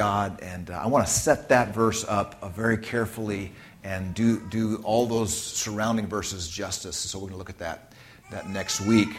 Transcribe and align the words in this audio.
God, 0.00 0.40
and 0.40 0.70
uh, 0.70 0.80
I 0.82 0.86
want 0.86 1.06
to 1.06 1.12
set 1.12 1.50
that 1.50 1.74
verse 1.74 2.06
up 2.08 2.38
uh, 2.40 2.48
very 2.48 2.78
carefully 2.78 3.52
and 3.84 4.14
do, 4.14 4.40
do 4.48 4.80
all 4.82 5.04
those 5.04 5.36
surrounding 5.36 6.06
verses 6.06 6.48
justice. 6.48 6.96
So 6.96 7.18
we're 7.18 7.24
going 7.24 7.32
to 7.32 7.36
look 7.36 7.50
at 7.50 7.58
that, 7.58 7.92
that 8.30 8.48
next 8.48 8.80
week. 8.80 9.10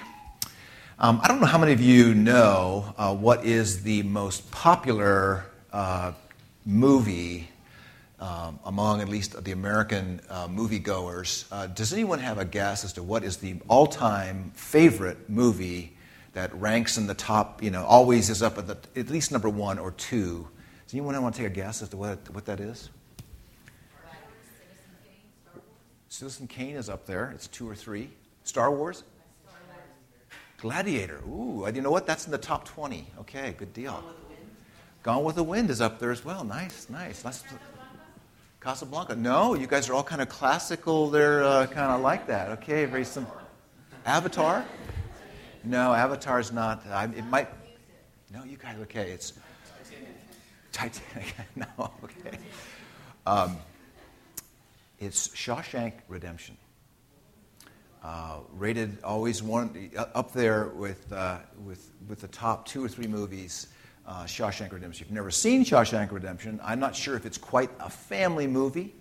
Um, 0.97 1.19
I 1.21 1.27
don't 1.27 1.39
know 1.39 1.45
how 1.45 1.59
many 1.59 1.73
of 1.73 1.81
you 1.81 2.15
know 2.15 2.95
uh, 2.97 3.13
what 3.13 3.45
is 3.45 3.83
the 3.83 4.01
most 4.01 4.49
popular 4.49 5.45
uh, 5.71 6.13
movie 6.65 7.47
um, 8.19 8.57
among 8.65 9.01
at 9.01 9.07
least 9.07 9.43
the 9.43 9.51
American 9.51 10.19
uh, 10.31 10.47
moviegoers. 10.47 11.45
Uh, 11.51 11.67
does 11.67 11.93
anyone 11.93 12.17
have 12.17 12.39
a 12.39 12.45
guess 12.45 12.83
as 12.83 12.93
to 12.93 13.03
what 13.03 13.23
is 13.23 13.37
the 13.37 13.57
all 13.67 13.85
time 13.85 14.51
favorite 14.55 15.29
movie 15.29 15.95
that 16.33 16.51
ranks 16.55 16.97
in 16.97 17.05
the 17.05 17.13
top, 17.13 17.61
you 17.61 17.69
know, 17.69 17.85
always 17.85 18.31
is 18.31 18.41
up 18.41 18.57
at, 18.57 18.65
the, 18.65 18.99
at 18.99 19.11
least 19.11 19.31
number 19.31 19.47
one 19.47 19.77
or 19.77 19.91
two? 19.91 20.47
Does 20.91 20.97
anyone 20.97 21.21
want 21.21 21.35
to 21.35 21.41
take 21.41 21.49
a 21.49 21.55
guess 21.55 21.81
as 21.81 21.87
to 21.87 21.95
what, 21.95 22.29
what 22.31 22.43
that 22.43 22.59
is? 22.59 22.89
Citizen 26.09 26.47
Kane 26.47 26.75
is 26.75 26.89
up 26.89 27.05
there. 27.05 27.31
It's 27.33 27.47
two 27.47 27.69
or 27.69 27.75
three. 27.75 28.09
Star 28.43 28.69
Wars? 28.69 29.05
Gladiator. 30.57 31.21
Ooh, 31.25 31.65
you 31.73 31.81
know 31.81 31.91
what? 31.91 32.05
That's 32.05 32.25
in 32.25 32.31
the 32.33 32.37
top 32.37 32.65
20. 32.65 33.07
Okay, 33.19 33.55
good 33.57 33.71
deal. 33.71 33.93
Gone 33.93 34.03
with 34.03 34.15
the 34.17 34.35
Wind, 34.35 34.49
Gone 35.03 35.23
with 35.23 35.35
the 35.37 35.43
Wind 35.43 35.69
is 35.69 35.79
up 35.79 35.97
there 35.97 36.11
as 36.11 36.25
well. 36.25 36.43
Nice, 36.43 36.89
nice. 36.89 37.21
That's, 37.21 37.45
Casablanca. 38.59 39.15
No, 39.15 39.53
you 39.53 39.67
guys 39.67 39.87
are 39.87 39.93
all 39.93 40.03
kind 40.03 40.21
of 40.21 40.27
classical. 40.27 41.09
They're 41.09 41.41
uh, 41.41 41.67
kind 41.67 41.93
of 41.93 42.01
like 42.01 42.27
that. 42.27 42.49
Okay, 42.49 42.83
very 42.83 43.05
simple. 43.05 43.37
Avatar? 44.05 44.65
No, 45.63 45.93
Avatar's 45.93 46.51
not. 46.51 46.85
I, 46.87 47.05
it 47.05 47.25
might. 47.27 47.47
No, 48.33 48.43
you 48.43 48.57
guys. 48.57 48.75
Okay, 48.81 49.11
it's 49.11 49.31
Titanic. 50.71 51.35
no, 51.55 51.91
okay. 52.03 52.37
Um, 53.25 53.57
it's 54.99 55.29
Shawshank 55.29 55.93
Redemption. 56.07 56.57
Uh, 58.03 58.39
rated 58.53 58.97
always 59.03 59.43
one 59.43 59.91
up 59.95 60.33
there 60.33 60.69
with, 60.69 61.11
uh, 61.13 61.37
with, 61.63 61.91
with 62.07 62.19
the 62.19 62.27
top 62.29 62.65
two 62.65 62.83
or 62.83 62.87
three 62.87 63.07
movies 63.07 63.67
uh, 64.07 64.23
Shawshank 64.23 64.71
Redemption. 64.71 65.03
If 65.03 65.09
you've 65.09 65.15
never 65.15 65.31
seen 65.31 65.63
Shawshank 65.63 66.11
Redemption, 66.11 66.59
I'm 66.63 66.79
not 66.79 66.95
sure 66.95 67.15
if 67.15 67.25
it's 67.25 67.37
quite 67.37 67.69
a 67.79 67.89
family 67.89 68.47
movie, 68.47 68.95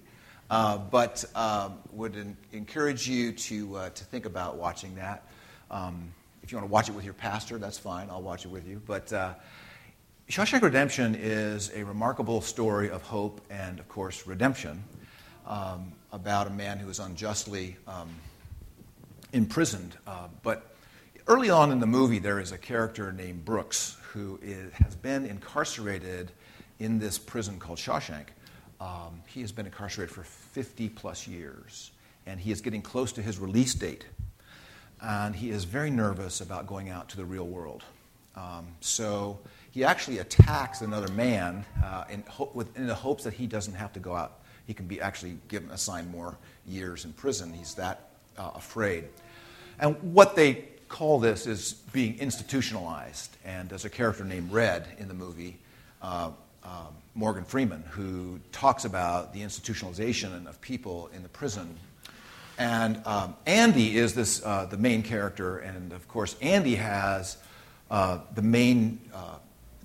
uh, 0.50 0.78
but 0.78 1.25
um, 1.34 1.78
would 1.92 2.37
encourage 2.53 3.09
you 3.09 3.33
to, 3.33 3.77
uh, 3.77 3.91
to 3.91 4.05
think 4.05 4.27
about 4.27 4.56
watching 4.56 4.94
that. 4.97 5.27
Um, 5.70 6.12
if 6.42 6.53
you 6.53 6.59
want 6.59 6.69
to 6.69 6.72
watch 6.72 6.89
it 6.89 6.94
with 6.94 7.05
your 7.05 7.14
pastor, 7.14 7.59
that's 7.59 7.78
fine. 7.78 8.09
I'll 8.11 8.22
watch 8.22 8.44
it 8.44 8.50
with 8.50 8.66
you. 8.66 8.83
But 8.87 9.12
uh, 9.12 9.34
Shawshank 10.31 10.62
Redemption 10.62 11.17
is 11.17 11.73
a 11.75 11.83
remarkable 11.83 12.41
story 12.41 12.89
of 12.89 13.03
hope 13.03 13.41
and, 13.50 13.81
of 13.81 13.89
course, 13.89 14.28
redemption 14.28 14.84
um, 15.45 15.91
about 16.12 16.47
a 16.47 16.50
man 16.50 16.78
who 16.78 16.89
is 16.89 17.00
unjustly 17.00 17.77
um, 17.89 18.09
imprisoned. 19.33 19.97
Uh, 20.06 20.28
but 20.45 20.72
early 21.27 21.50
on 21.50 21.72
in 21.72 21.81
the 21.81 21.87
movie, 21.89 22.20
there 22.20 22.39
is 22.39 22.53
a 22.53 22.59
character 22.59 23.11
named 23.11 23.45
Brooks 23.45 23.97
who 24.12 24.39
is, 24.41 24.72
has 24.75 24.95
been 24.95 25.27
incarcerated 25.27 26.31
in 26.78 27.00
this 27.00 27.19
prison 27.19 27.59
called 27.59 27.78
Shawshank. 27.78 28.27
Um, 28.81 29.22
he 29.27 29.41
has 29.41 29.50
been 29.50 29.67
incarcerated 29.67 30.15
for 30.15 30.22
50 30.22 30.91
plus 30.91 31.27
years, 31.27 31.91
and 32.25 32.39
he 32.39 32.53
is 32.53 32.61
getting 32.61 32.83
close 32.83 33.11
to 33.15 33.22
his 33.22 33.41
release 33.41 33.75
date. 33.75 34.06
And 35.03 35.34
he 35.34 35.50
is 35.50 35.65
very 35.65 35.91
nervous 35.91 36.41
about 36.41 36.69
going 36.69 36.89
out 36.89 37.09
to 37.09 37.17
the 37.17 37.25
real 37.25 37.48
world. 37.48 37.83
Um, 38.37 38.69
so 38.81 39.41
he 39.70 39.84
actually 39.84 40.18
attacks 40.18 40.80
another 40.80 41.08
man 41.12 41.64
uh, 41.84 42.04
in, 42.10 42.22
ho- 42.22 42.50
with, 42.54 42.76
in 42.76 42.86
the 42.86 42.94
hopes 42.94 43.24
that 43.24 43.34
he 43.34 43.46
doesn't 43.46 43.74
have 43.74 43.92
to 43.92 44.00
go 44.00 44.14
out. 44.14 44.40
He 44.66 44.74
can 44.74 44.86
be 44.86 45.00
actually 45.00 45.38
given 45.48 45.70
assigned 45.70 46.10
more 46.10 46.36
years 46.66 47.04
in 47.04 47.12
prison. 47.12 47.52
He's 47.52 47.74
that 47.74 48.10
uh, 48.36 48.50
afraid. 48.54 49.04
And 49.78 49.97
what 50.14 50.36
they 50.36 50.64
call 50.88 51.20
this 51.20 51.47
is 51.47 51.75
being 51.92 52.19
institutionalized. 52.19 53.36
And 53.44 53.69
there's 53.69 53.84
a 53.84 53.91
character 53.91 54.25
named 54.25 54.53
Red 54.53 54.86
in 54.98 55.09
the 55.09 55.14
movie, 55.14 55.59
uh, 56.03 56.32
uh, 56.64 56.86
Morgan 57.14 57.44
Freeman, 57.44 57.82
who 57.91 58.41
talks 58.53 58.84
about 58.84 59.32
the 59.32 59.41
institutionalization 59.41 60.47
of 60.47 60.60
people 60.60 61.10
in 61.14 61.22
the 61.22 61.28
prison. 61.28 61.76
And 62.59 63.00
um, 63.06 63.36
Andy 63.47 63.97
is 63.97 64.14
this, 64.14 64.44
uh, 64.44 64.66
the 64.66 64.76
main 64.76 65.03
character, 65.03 65.59
and 65.59 65.92
of 65.92 66.06
course, 66.09 66.36
Andy 66.42 66.75
has 66.75 67.38
uh, 67.91 68.19
the 68.34 68.42
main. 68.42 69.00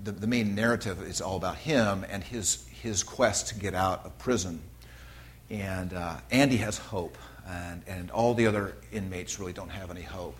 The, 0.02 0.12
the 0.12 0.26
main 0.26 0.54
narrative 0.54 1.02
is 1.02 1.20
all 1.20 1.36
about 1.36 1.56
him 1.56 2.04
and 2.08 2.22
his, 2.22 2.66
his 2.82 3.02
quest 3.02 3.48
to 3.48 3.54
get 3.54 3.74
out 3.74 4.04
of 4.04 4.16
prison. 4.18 4.60
And 5.50 5.92
uh, 5.94 6.16
Andy 6.30 6.56
has 6.58 6.78
hope, 6.78 7.16
and, 7.46 7.82
and 7.86 8.10
all 8.10 8.34
the 8.34 8.46
other 8.46 8.74
inmates 8.92 9.38
really 9.38 9.52
don't 9.52 9.70
have 9.70 9.90
any 9.90 10.02
hope. 10.02 10.36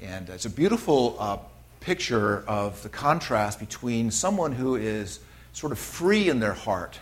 And 0.00 0.28
it's 0.28 0.44
a 0.44 0.50
beautiful 0.50 1.16
uh, 1.18 1.38
picture 1.80 2.44
of 2.46 2.82
the 2.82 2.88
contrast 2.88 3.58
between 3.58 4.10
someone 4.10 4.52
who 4.52 4.76
is 4.76 5.20
sort 5.52 5.72
of 5.72 5.78
free 5.78 6.28
in 6.28 6.40
their 6.40 6.54
heart. 6.54 6.98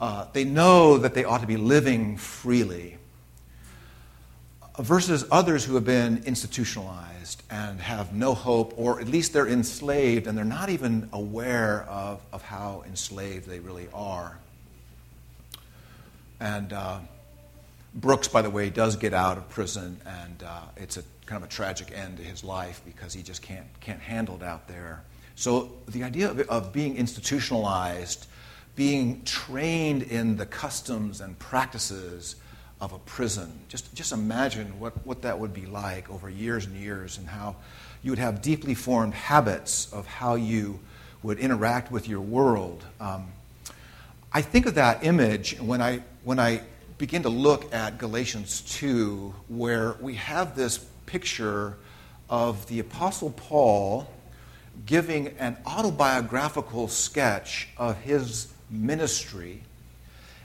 Uh, 0.00 0.26
they 0.32 0.44
know 0.44 0.98
that 0.98 1.14
they 1.14 1.24
ought 1.24 1.40
to 1.40 1.46
be 1.46 1.56
living 1.56 2.16
freely, 2.16 2.98
versus 4.78 5.24
others 5.30 5.64
who 5.64 5.74
have 5.76 5.84
been 5.84 6.22
institutionalized 6.26 7.42
and 7.50 7.80
have 7.80 8.12
no 8.12 8.34
hope, 8.34 8.74
or 8.76 9.00
at 9.00 9.06
least 9.06 9.32
they're 9.32 9.48
enslaved 9.48 10.26
and 10.26 10.36
they're 10.36 10.44
not 10.44 10.68
even 10.68 11.08
aware 11.12 11.82
of, 11.88 12.20
of 12.32 12.42
how 12.42 12.82
enslaved 12.86 13.48
they 13.48 13.60
really 13.60 13.88
are. 13.94 14.38
And 16.40 16.72
uh, 16.72 16.98
Brooks, 17.94 18.26
by 18.26 18.42
the 18.42 18.50
way, 18.50 18.68
does 18.70 18.96
get 18.96 19.14
out 19.14 19.38
of 19.38 19.48
prison, 19.48 20.00
and 20.04 20.42
uh, 20.42 20.62
it's 20.76 20.96
a 20.96 21.04
kind 21.26 21.42
of 21.42 21.48
a 21.48 21.52
tragic 21.52 21.92
end 21.96 22.18
to 22.18 22.24
his 22.24 22.42
life 22.42 22.82
because 22.84 23.14
he 23.14 23.22
just 23.22 23.40
can't, 23.40 23.66
can't 23.80 24.00
handle 24.00 24.36
it 24.36 24.42
out 24.42 24.66
there. 24.66 25.02
So 25.36 25.72
the 25.88 26.02
idea 26.02 26.30
of, 26.30 26.40
of 26.40 26.72
being 26.72 26.96
institutionalized, 26.96 28.26
being 28.74 29.22
trained 29.24 30.02
in 30.02 30.36
the 30.36 30.46
customs 30.46 31.20
and 31.20 31.38
practices 31.38 32.36
of 32.84 32.92
a 32.92 32.98
prison, 32.98 33.50
just, 33.68 33.94
just 33.94 34.12
imagine 34.12 34.78
what, 34.78 35.06
what 35.06 35.22
that 35.22 35.38
would 35.38 35.54
be 35.54 35.64
like 35.64 36.10
over 36.10 36.28
years 36.28 36.66
and 36.66 36.76
years 36.76 37.16
and 37.16 37.26
how 37.26 37.56
you 38.02 38.10
would 38.10 38.18
have 38.18 38.42
deeply 38.42 38.74
formed 38.74 39.14
habits 39.14 39.90
of 39.90 40.06
how 40.06 40.34
you 40.34 40.78
would 41.22 41.38
interact 41.38 41.90
with 41.90 42.06
your 42.06 42.20
world. 42.20 42.84
Um, 43.00 43.28
I 44.30 44.42
think 44.42 44.66
of 44.66 44.74
that 44.74 45.02
image 45.02 45.58
when 45.60 45.80
I, 45.80 46.00
when 46.24 46.38
I 46.38 46.60
begin 46.98 47.22
to 47.22 47.30
look 47.30 47.72
at 47.72 47.96
Galatians 47.96 48.60
2, 48.60 49.34
where 49.48 49.96
we 50.00 50.16
have 50.16 50.54
this 50.54 50.78
picture 51.06 51.78
of 52.28 52.66
the 52.66 52.80
Apostle 52.80 53.30
Paul 53.30 54.10
giving 54.84 55.28
an 55.38 55.56
autobiographical 55.64 56.88
sketch 56.88 57.68
of 57.78 57.96
his 58.02 58.52
ministry, 58.68 59.62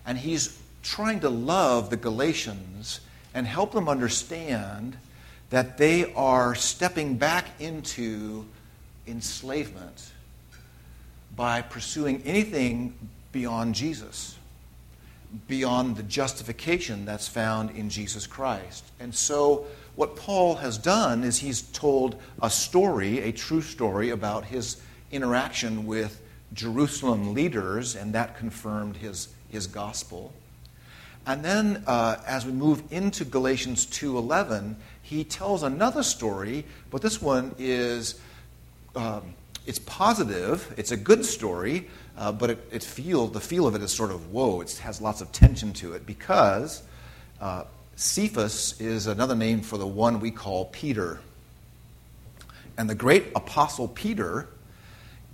and 0.06 0.18
he's 0.18 0.59
trying 0.84 1.19
to 1.22 1.29
love 1.29 1.90
the 1.90 1.97
Galatians 1.97 3.00
and 3.34 3.45
help 3.45 3.72
them 3.72 3.88
understand 3.88 4.97
that 5.50 5.78
they 5.78 6.13
are 6.13 6.56
stepping 6.56 7.17
back 7.17 7.45
into 7.59 8.45
enslavement 9.07 10.12
by 11.35 11.62
pursuing 11.62 12.22
anything 12.25 12.94
beyond 13.31 13.73
Jesus, 13.75 14.38
beyond 15.47 15.95
the 15.95 16.03
justification 16.03 17.06
that's 17.06 17.28
found 17.28 17.72
in 17.72 17.90
Jesus 17.90 18.28
Christ. 18.28 18.84
And 19.00 19.13
so 19.13 19.66
what 19.96 20.16
Paul 20.16 20.56
has 20.56 20.78
done 20.78 21.23
is 21.23 21.40
he's 21.40 21.61
told 21.61 22.19
a 22.41 22.50
story, 22.50 23.19
a 23.19 23.31
true 23.31 23.61
story, 23.61 24.09
about 24.11 24.46
his 24.46 24.81
interaction 25.11 25.85
with 25.85 26.22
Jerusalem 26.53 27.34
leaders, 27.34 27.96
and 27.96 28.14
that 28.14 28.37
confirmed 28.37 28.97
his, 28.97 29.29
his 29.49 29.67
gospel. 29.67 30.34
And 31.29 31.46
then, 31.46 31.84
uh, 31.85 32.16
as 32.26 32.43
we 32.43 32.52
move 32.52 32.81
into 32.90 33.23
Galatians 33.23 33.85
2:11, 33.85 34.78
he 35.03 35.23
tells 35.23 35.61
another 35.61 36.02
story, 36.02 36.66
but 36.90 37.03
this 37.03 37.22
one 37.22 37.53
is 37.59 38.16
um, 38.96 39.35
it's 39.67 39.78
positive. 39.78 40.73
It's 40.76 40.90
a 40.91 40.97
good 40.97 41.23
story, 41.23 41.87
uh, 42.17 42.31
but 42.31 42.49
it, 42.49 42.67
it 42.72 42.84
feel 42.84 43.28
the 43.28 43.40
feel 43.40 43.67
of 43.67 43.76
it 43.76 43.84
is 43.84 43.91
sort 43.91 44.09
of 44.09 44.31
whoa. 44.31 44.61
It 44.61 44.72
has 44.79 45.02
lots 45.02 45.22
of 45.22 45.31
tension 45.31 45.72
to 45.73 45.93
it 45.93 46.08
because 46.08 46.81
uh, 47.40 47.66
Cephas 47.96 48.82
is 48.82 49.05
another 49.05 49.35
name 49.35 49.61
for 49.61 49.78
the 49.78 49.85
one 49.85 50.20
we 50.20 50.32
call 50.32 50.66
Peter. 50.66 51.20
And 52.75 52.90
the 52.90 52.96
great 52.96 53.28
apostle 53.35 53.87
Peter 53.87 54.47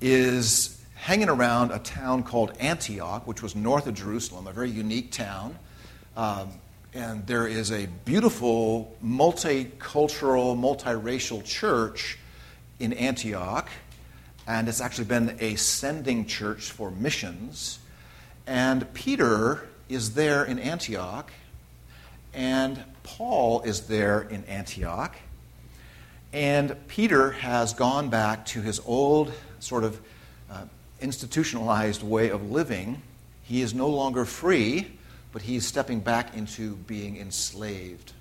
is 0.02 0.78
hanging 0.96 1.30
around 1.30 1.72
a 1.72 1.80
town 1.80 2.24
called 2.24 2.52
Antioch, 2.60 3.26
which 3.26 3.42
was 3.42 3.56
north 3.56 3.88
of 3.88 3.94
Jerusalem, 3.94 4.46
a 4.46 4.52
very 4.52 4.70
unique 4.70 5.14
town. 5.14 5.58
Um, 6.18 6.50
and 6.94 7.28
there 7.28 7.46
is 7.46 7.72
a 7.72 7.88
beautiful 8.06 8.96
multicultural, 9.04 10.58
multiracial 10.58 11.44
church 11.44 12.18
in 12.80 12.94
Antioch. 12.94 13.70
and 14.48 14.70
it's 14.70 14.82
actually 14.82 15.06
been 15.06 15.36
a 15.40 15.56
sending 15.56 16.26
church 16.26 16.72
for 16.72 16.92
missions. 16.92 17.80
And 18.46 18.92
Peter 18.94 19.68
is 19.90 20.14
there 20.14 20.46
in 20.46 20.60
Antioch, 20.60 21.32
and 22.34 22.84
Paul 23.04 23.62
is 23.62 23.88
there 23.88 24.22
in 24.22 24.44
Antioch. 24.46 25.16
And 26.32 26.76
Peter 26.88 27.32
has 27.32 27.74
gone 27.74 28.10
back 28.10 28.46
to 28.48 28.62
his 28.62 28.82
old 28.86 29.32
sort 29.60 29.84
of 29.84 30.00
uh, 30.52 30.66
institutionalized 31.02 32.04
way 32.04 32.30
of 32.30 32.52
living. 32.52 33.02
He 33.44 33.62
is 33.62 33.74
no 33.74 33.90
longer 33.90 34.26
free, 34.26 34.92
but 35.36 35.42
he's 35.42 35.68
stepping 35.68 36.00
back 36.00 36.34
into 36.38 36.78
being 36.88 37.18
enslaved. 37.18 38.14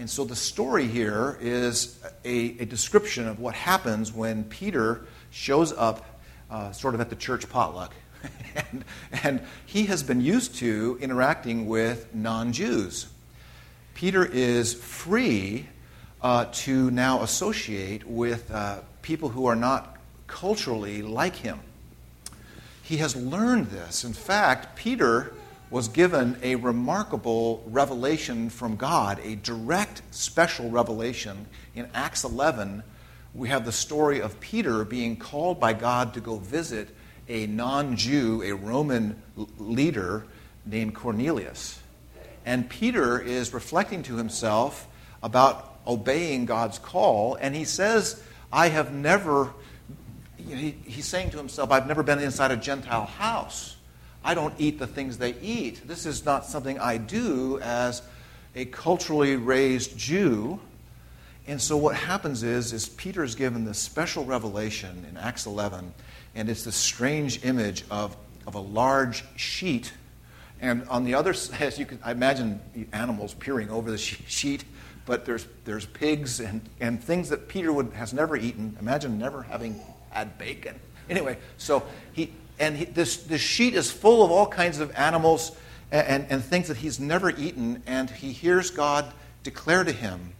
And 0.00 0.10
so 0.10 0.24
the 0.24 0.34
story 0.34 0.88
here 0.88 1.38
is 1.40 1.96
a, 2.24 2.56
a 2.58 2.64
description 2.64 3.28
of 3.28 3.38
what 3.38 3.54
happens 3.54 4.12
when 4.12 4.42
Peter 4.42 5.02
shows 5.30 5.72
up 5.72 6.04
uh, 6.50 6.72
sort 6.72 6.96
of 6.96 7.00
at 7.00 7.08
the 7.08 7.14
church 7.14 7.48
potluck. 7.48 7.94
and, 8.56 8.84
and 9.22 9.40
he 9.64 9.84
has 9.84 10.02
been 10.02 10.20
used 10.20 10.56
to 10.56 10.98
interacting 11.00 11.68
with 11.68 12.12
non 12.12 12.52
Jews. 12.52 13.06
Peter 13.94 14.24
is 14.24 14.74
free 14.74 15.68
uh, 16.20 16.46
to 16.50 16.90
now 16.90 17.22
associate 17.22 18.04
with 18.08 18.50
uh, 18.50 18.80
people 19.02 19.28
who 19.28 19.46
are 19.46 19.54
not 19.54 19.96
culturally 20.26 21.00
like 21.00 21.36
him. 21.36 21.60
He 22.82 22.96
has 22.96 23.14
learned 23.14 23.66
this. 23.66 24.02
In 24.02 24.14
fact, 24.14 24.74
Peter 24.74 25.32
was 25.70 25.88
given 25.88 26.38
a 26.42 26.54
remarkable 26.54 27.62
revelation 27.66 28.48
from 28.48 28.76
God, 28.76 29.20
a 29.22 29.36
direct 29.36 30.02
special 30.10 30.70
revelation. 30.70 31.46
In 31.74 31.88
Acts 31.94 32.24
11, 32.24 32.82
we 33.34 33.48
have 33.48 33.64
the 33.64 33.72
story 33.72 34.20
of 34.20 34.40
Peter 34.40 34.84
being 34.84 35.16
called 35.16 35.60
by 35.60 35.74
God 35.74 36.14
to 36.14 36.20
go 36.20 36.36
visit 36.36 36.88
a 37.28 37.46
non 37.46 37.96
Jew, 37.96 38.42
a 38.42 38.52
Roman 38.52 39.22
leader 39.58 40.24
named 40.64 40.94
Cornelius. 40.94 41.80
And 42.46 42.68
Peter 42.68 43.20
is 43.20 43.52
reflecting 43.52 44.02
to 44.04 44.16
himself 44.16 44.88
about 45.22 45.78
obeying 45.86 46.46
God's 46.46 46.78
call, 46.78 47.34
and 47.34 47.54
he 47.54 47.64
says, 47.64 48.22
I 48.50 48.68
have 48.68 48.92
never, 48.92 49.52
he, 50.36 50.74
he's 50.84 51.06
saying 51.06 51.30
to 51.30 51.36
himself, 51.36 51.70
I've 51.70 51.86
never 51.86 52.02
been 52.02 52.18
inside 52.18 52.50
a 52.50 52.56
Gentile 52.56 53.04
house. 53.04 53.76
I 54.24 54.34
don't 54.34 54.54
eat 54.58 54.78
the 54.78 54.86
things 54.86 55.18
they 55.18 55.34
eat. 55.40 55.86
This 55.86 56.06
is 56.06 56.24
not 56.24 56.44
something 56.44 56.78
I 56.78 56.98
do 56.98 57.58
as 57.60 58.02
a 58.54 58.64
culturally 58.66 59.36
raised 59.36 59.96
Jew. 59.96 60.60
And 61.46 61.60
so 61.60 61.76
what 61.76 61.94
happens 61.94 62.42
is, 62.42 62.72
is 62.72 62.88
Peter 62.88 63.24
is 63.24 63.34
given 63.34 63.64
this 63.64 63.78
special 63.78 64.24
revelation 64.24 65.06
in 65.08 65.16
Acts 65.16 65.46
11, 65.46 65.94
and 66.34 66.50
it's 66.50 66.64
this 66.64 66.76
strange 66.76 67.44
image 67.44 67.84
of, 67.90 68.16
of 68.46 68.54
a 68.54 68.60
large 68.60 69.24
sheet. 69.36 69.92
And 70.60 70.86
on 70.88 71.04
the 71.04 71.14
other 71.14 71.32
side, 71.34 71.78
you 71.78 71.86
can 71.86 72.00
I 72.04 72.12
imagine 72.12 72.60
animals 72.92 73.34
peering 73.34 73.70
over 73.70 73.90
the 73.90 73.98
sheet, 73.98 74.64
but 75.06 75.24
there's, 75.24 75.46
there's 75.64 75.86
pigs 75.86 76.40
and, 76.40 76.60
and 76.80 77.02
things 77.02 77.30
that 77.30 77.48
Peter 77.48 77.72
would, 77.72 77.92
has 77.94 78.12
never 78.12 78.36
eaten. 78.36 78.76
Imagine 78.78 79.18
never 79.18 79.42
having 79.42 79.80
had 80.10 80.36
bacon. 80.36 80.78
Anyway, 81.08 81.38
so 81.56 81.82
he, 82.12 82.32
and 82.58 82.76
he, 82.76 82.84
this, 82.84 83.18
this 83.18 83.40
sheet 83.40 83.74
is 83.74 83.90
full 83.90 84.24
of 84.24 84.30
all 84.30 84.46
kinds 84.46 84.80
of 84.80 84.92
animals 84.94 85.56
and, 85.90 86.06
and, 86.06 86.26
and 86.30 86.44
things 86.44 86.68
that 86.68 86.78
he's 86.78 87.00
never 87.00 87.30
eaten, 87.30 87.82
and 87.86 88.10
he 88.10 88.32
hears 88.32 88.70
God 88.70 89.12
declare 89.42 89.84
to 89.84 89.92
him, 89.92 90.32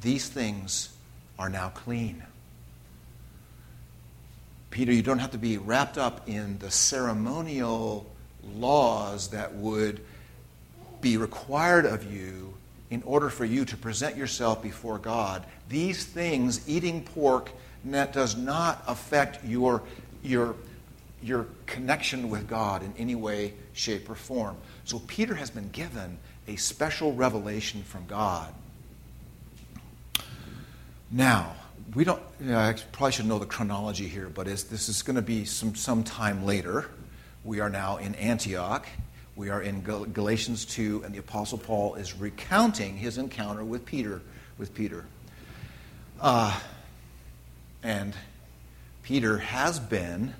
These 0.00 0.28
things 0.28 0.94
are 1.38 1.48
now 1.48 1.70
clean. 1.70 2.22
Peter, 4.70 4.92
you 4.92 5.02
don't 5.02 5.18
have 5.18 5.30
to 5.30 5.38
be 5.38 5.56
wrapped 5.56 5.98
up 5.98 6.28
in 6.28 6.58
the 6.58 6.70
ceremonial 6.70 8.06
laws 8.56 9.28
that 9.28 9.54
would 9.54 10.00
be 11.00 11.16
required 11.16 11.86
of 11.86 12.12
you 12.12 12.54
in 12.90 13.02
order 13.04 13.30
for 13.30 13.44
you 13.44 13.64
to 13.64 13.76
present 13.76 14.16
yourself 14.16 14.62
before 14.62 14.98
God. 14.98 15.44
These 15.68 16.04
things, 16.04 16.68
eating 16.68 17.02
pork, 17.04 17.50
that 17.86 18.12
does 18.12 18.36
not 18.36 18.82
affect 18.86 19.44
your, 19.44 19.82
your 20.22 20.54
your 21.24 21.46
connection 21.64 22.28
with 22.28 22.46
God 22.46 22.82
in 22.82 22.92
any 22.98 23.14
way, 23.14 23.54
shape, 23.72 24.10
or 24.10 24.14
form. 24.14 24.56
So 24.84 24.98
Peter 25.06 25.34
has 25.34 25.50
been 25.50 25.70
given 25.70 26.18
a 26.46 26.56
special 26.56 27.14
revelation 27.14 27.82
from 27.82 28.04
God. 28.06 28.52
Now, 31.10 31.56
we 31.94 32.04
don't, 32.04 32.20
you 32.40 32.50
know, 32.50 32.58
I 32.58 32.74
probably 32.92 33.12
should 33.12 33.26
know 33.26 33.38
the 33.38 33.46
chronology 33.46 34.06
here, 34.06 34.28
but 34.28 34.46
this 34.46 34.88
is 34.88 35.02
going 35.02 35.16
to 35.16 35.22
be 35.22 35.46
some, 35.46 35.74
some 35.74 36.04
time 36.04 36.44
later. 36.44 36.86
We 37.42 37.60
are 37.60 37.70
now 37.70 37.96
in 37.96 38.14
Antioch. 38.16 38.86
We 39.34 39.48
are 39.48 39.62
in 39.62 39.82
Gal- 39.82 40.04
Galatians 40.04 40.66
2, 40.66 41.04
and 41.04 41.14
the 41.14 41.18
Apostle 41.18 41.58
Paul 41.58 41.94
is 41.94 42.14
recounting 42.14 42.96
his 42.96 43.16
encounter 43.16 43.64
with 43.64 43.86
Peter. 43.86 44.20
With 44.58 44.74
Peter. 44.74 45.06
Uh, 46.20 46.58
and 47.82 48.14
Peter 49.02 49.38
has 49.38 49.78
been 49.78 50.34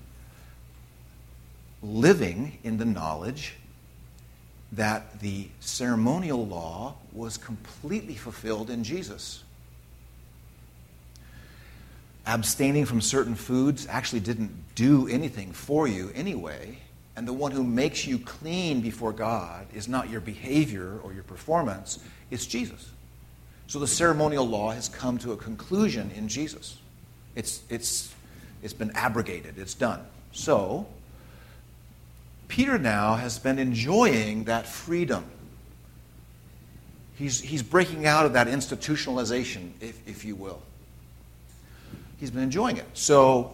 living 1.85 2.57
in 2.63 2.77
the 2.77 2.85
knowledge 2.85 3.55
that 4.71 5.19
the 5.19 5.47
ceremonial 5.59 6.45
law 6.45 6.95
was 7.13 7.37
completely 7.37 8.15
fulfilled 8.15 8.69
in 8.69 8.83
Jesus. 8.83 9.43
Abstaining 12.25 12.85
from 12.85 13.01
certain 13.01 13.35
foods 13.35 13.87
actually 13.87 14.19
didn't 14.19 14.51
do 14.73 15.07
anything 15.07 15.51
for 15.51 15.87
you 15.87 16.11
anyway. 16.15 16.79
And 17.15 17.27
the 17.27 17.33
one 17.33 17.51
who 17.51 17.63
makes 17.63 18.05
you 18.05 18.19
clean 18.19 18.81
before 18.81 19.13
God 19.13 19.67
is 19.73 19.87
not 19.87 20.09
your 20.09 20.19
behavior 20.19 20.99
or 21.03 21.13
your 21.13 21.23
performance, 21.23 21.99
it's 22.31 22.45
Jesus. 22.45 22.89
So 23.67 23.79
the 23.79 23.87
ceremonial 23.87 24.47
law 24.47 24.71
has 24.71 24.89
come 24.89 25.17
to 25.19 25.31
a 25.31 25.37
conclusion 25.37 26.11
in 26.15 26.27
Jesus. 26.27 26.77
It's, 27.35 27.61
it's, 27.69 28.13
it's 28.61 28.73
been 28.73 28.91
abrogated, 28.95 29.57
it's 29.57 29.73
done. 29.73 30.01
So, 30.33 30.87
Peter 32.47 32.77
now 32.77 33.15
has 33.15 33.39
been 33.39 33.59
enjoying 33.59 34.45
that 34.45 34.67
freedom. 34.67 35.25
He's, 37.15 37.39
he's 37.39 37.63
breaking 37.63 38.05
out 38.05 38.25
of 38.25 38.33
that 38.33 38.47
institutionalization, 38.47 39.71
if, 39.79 40.07
if 40.07 40.25
you 40.25 40.35
will. 40.35 40.61
He's 42.19 42.31
been 42.31 42.43
enjoying 42.43 42.77
it. 42.77 42.85
So, 42.93 43.53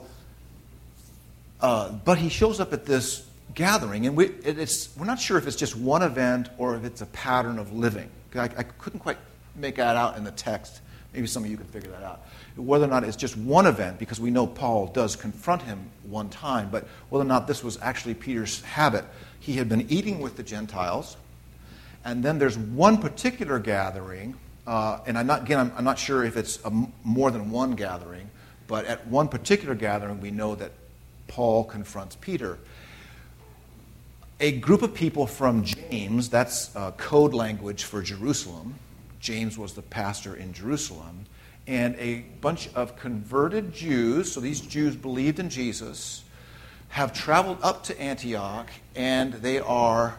uh, 1.62 1.92
but 1.92 2.18
he 2.18 2.30
shows 2.30 2.60
up 2.60 2.74
at 2.74 2.86
this 2.86 3.28
gathering, 3.54 4.08
and 4.08 4.16
we, 4.16 4.26
it's, 4.26 4.96
we're 4.98 5.06
not 5.06 5.20
sure 5.20 5.38
if 5.38 5.46
it's 5.46 5.56
just 5.56 5.76
one 5.76 6.02
event 6.02 6.50
or 6.58 6.76
if 6.76 6.84
it's 6.84 7.02
a 7.02 7.06
pattern 7.08 7.60
of 7.60 7.74
living. 7.74 8.10
I, 8.36 8.44
I 8.44 8.64
couldn't 8.64 9.00
quite 9.00 9.18
make 9.56 9.76
that 9.76 9.96
out 9.96 10.18
in 10.18 10.24
the 10.24 10.32
text. 10.32 10.82
Maybe 11.14 11.28
some 11.28 11.44
of 11.44 11.50
you 11.50 11.58
can 11.58 11.68
figure 11.68 11.92
that 11.92 12.04
out. 12.04 12.22
Whether 12.56 12.86
or 12.86 12.88
not 12.88 13.04
it's 13.04 13.18
just 13.18 13.36
one 13.36 13.66
event, 13.66 14.00
because 14.00 14.20
we 14.20 14.32
know 14.32 14.48
Paul 14.48 14.88
does 14.88 15.16
confront 15.16 15.62
him 15.62 15.90
one 16.04 16.30
time, 16.30 16.70
but 16.72 16.88
whether 17.10 17.26
or 17.26 17.28
not 17.28 17.48
this 17.48 17.64
was 17.64 17.78
actually 17.82 18.14
Peter's 18.14 18.62
habit. 18.62 19.04
He 19.40 19.54
had 19.54 19.68
been 19.68 19.90
eating 19.90 20.22
with 20.22 20.38
the 20.38 20.44
Gentiles, 20.44 21.18
and 22.06 22.24
then 22.24 22.40
there's 22.40 22.58
one 22.58 22.98
particular 22.98 23.60
gathering, 23.60 24.36
uh, 24.66 25.00
and 25.06 25.18
I'm 25.18 25.28
not, 25.28 25.44
again, 25.44 25.60
I'm, 25.60 25.74
I'm, 25.78 25.84
not 25.84 26.00
sure 26.00 26.24
if 26.24 26.38
it's 26.38 26.60
more 27.04 27.30
than 27.30 27.52
one 27.52 27.74
gathering, 27.74 28.30
but 28.68 28.86
at 28.86 29.06
one 29.08 29.28
particular 29.28 29.76
gathering, 29.76 30.22
we 30.22 30.32
know 30.32 30.56
that 30.56 30.72
Paul 31.28 31.66
confronts 31.66 32.16
Peter. 32.16 32.58
A 34.40 34.54
group 34.54 34.82
of 34.82 34.94
people 34.94 35.28
from 35.28 35.64
James, 35.64 36.30
that's 36.30 36.76
uh, 36.76 36.92
code 36.92 37.34
language 37.34 37.84
for 37.84 38.02
Jerusalem, 38.02 38.76
James 39.22 39.58
was 39.58 39.74
the 39.74 39.82
pastor 39.82 40.36
in 40.36 40.52
Jerusalem, 40.52 41.26
and 41.68 41.96
a 41.98 42.26
bunch 42.42 42.70
of 42.74 42.98
converted 42.98 43.74
Jews, 43.74 44.32
so 44.32 44.40
these 44.40 44.62
Jews 44.62 44.96
believed 44.96 45.40
in 45.40 45.50
Jesus, 45.50 46.24
have 46.90 47.14
traveled 47.14 47.60
up 47.62 47.84
to 47.86 48.02
Antioch, 48.02 48.70
and 48.96 49.34
they 49.34 49.60
are 49.60 50.18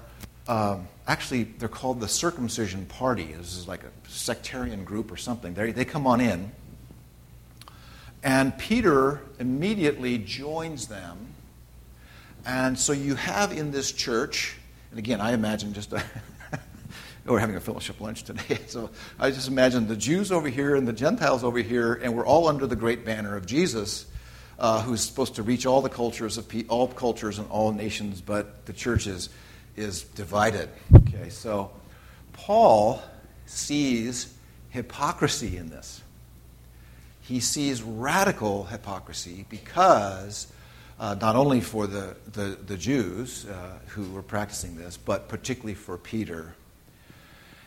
um, 0.48 0.88
actually 1.06 1.42
they're 1.44 1.68
called 1.68 2.00
the 2.00 2.08
circumcision 2.08 2.86
party. 2.86 3.32
This 3.32 3.56
is 3.56 3.68
like 3.68 3.82
a 3.82 3.90
sectarian 4.08 4.84
group 4.84 5.12
or 5.12 5.16
something. 5.16 5.54
They, 5.54 5.72
they 5.72 5.84
come 5.84 6.06
on 6.06 6.20
in, 6.20 6.52
and 8.22 8.56
Peter 8.56 9.20
immediately 9.38 10.18
joins 10.18 10.86
them. 10.86 11.18
And 12.44 12.78
so 12.78 12.92
you 12.92 13.14
have 13.14 13.52
in 13.52 13.70
this 13.70 13.92
church, 13.92 14.56
and 14.90 14.98
again, 14.98 15.20
I 15.20 15.32
imagine 15.32 15.74
just 15.74 15.92
a 15.92 16.02
we're 17.24 17.38
having 17.38 17.56
a 17.56 17.60
fellowship 17.60 18.00
lunch 18.00 18.24
today. 18.24 18.58
So 18.66 18.90
I 19.18 19.30
just 19.30 19.48
imagine 19.48 19.86
the 19.86 19.96
Jews 19.96 20.32
over 20.32 20.48
here 20.48 20.74
and 20.74 20.86
the 20.88 20.92
Gentiles 20.92 21.44
over 21.44 21.58
here, 21.58 21.94
and 21.94 22.16
we're 22.16 22.26
all 22.26 22.48
under 22.48 22.66
the 22.66 22.76
great 22.76 23.04
banner 23.04 23.36
of 23.36 23.46
Jesus, 23.46 24.06
uh, 24.58 24.82
who's 24.82 25.00
supposed 25.02 25.36
to 25.36 25.42
reach 25.42 25.66
all 25.66 25.82
the 25.82 25.88
cultures 25.88 26.38
of 26.38 26.48
pe- 26.48 26.64
all 26.68 26.88
cultures 26.88 27.38
and 27.38 27.48
all 27.50 27.72
nations, 27.72 28.20
but 28.20 28.66
the 28.66 28.72
church 28.72 29.06
is, 29.06 29.28
is 29.76 30.02
divided. 30.02 30.68
Okay, 30.94 31.28
so 31.28 31.70
Paul 32.32 33.02
sees 33.46 34.32
hypocrisy 34.70 35.56
in 35.56 35.68
this. 35.68 36.00
he 37.22 37.40
sees 37.40 37.82
radical 37.82 38.64
hypocrisy 38.64 39.44
because 39.48 40.46
uh, 40.98 41.14
not 41.20 41.36
only 41.36 41.60
for 41.60 41.86
the, 41.86 42.16
the, 42.32 42.58
the 42.66 42.76
Jews 42.76 43.46
uh, 43.46 43.78
who 43.88 44.10
were 44.10 44.22
practicing 44.22 44.76
this, 44.76 44.96
but 44.96 45.28
particularly 45.28 45.74
for 45.74 45.98
Peter. 45.98 46.54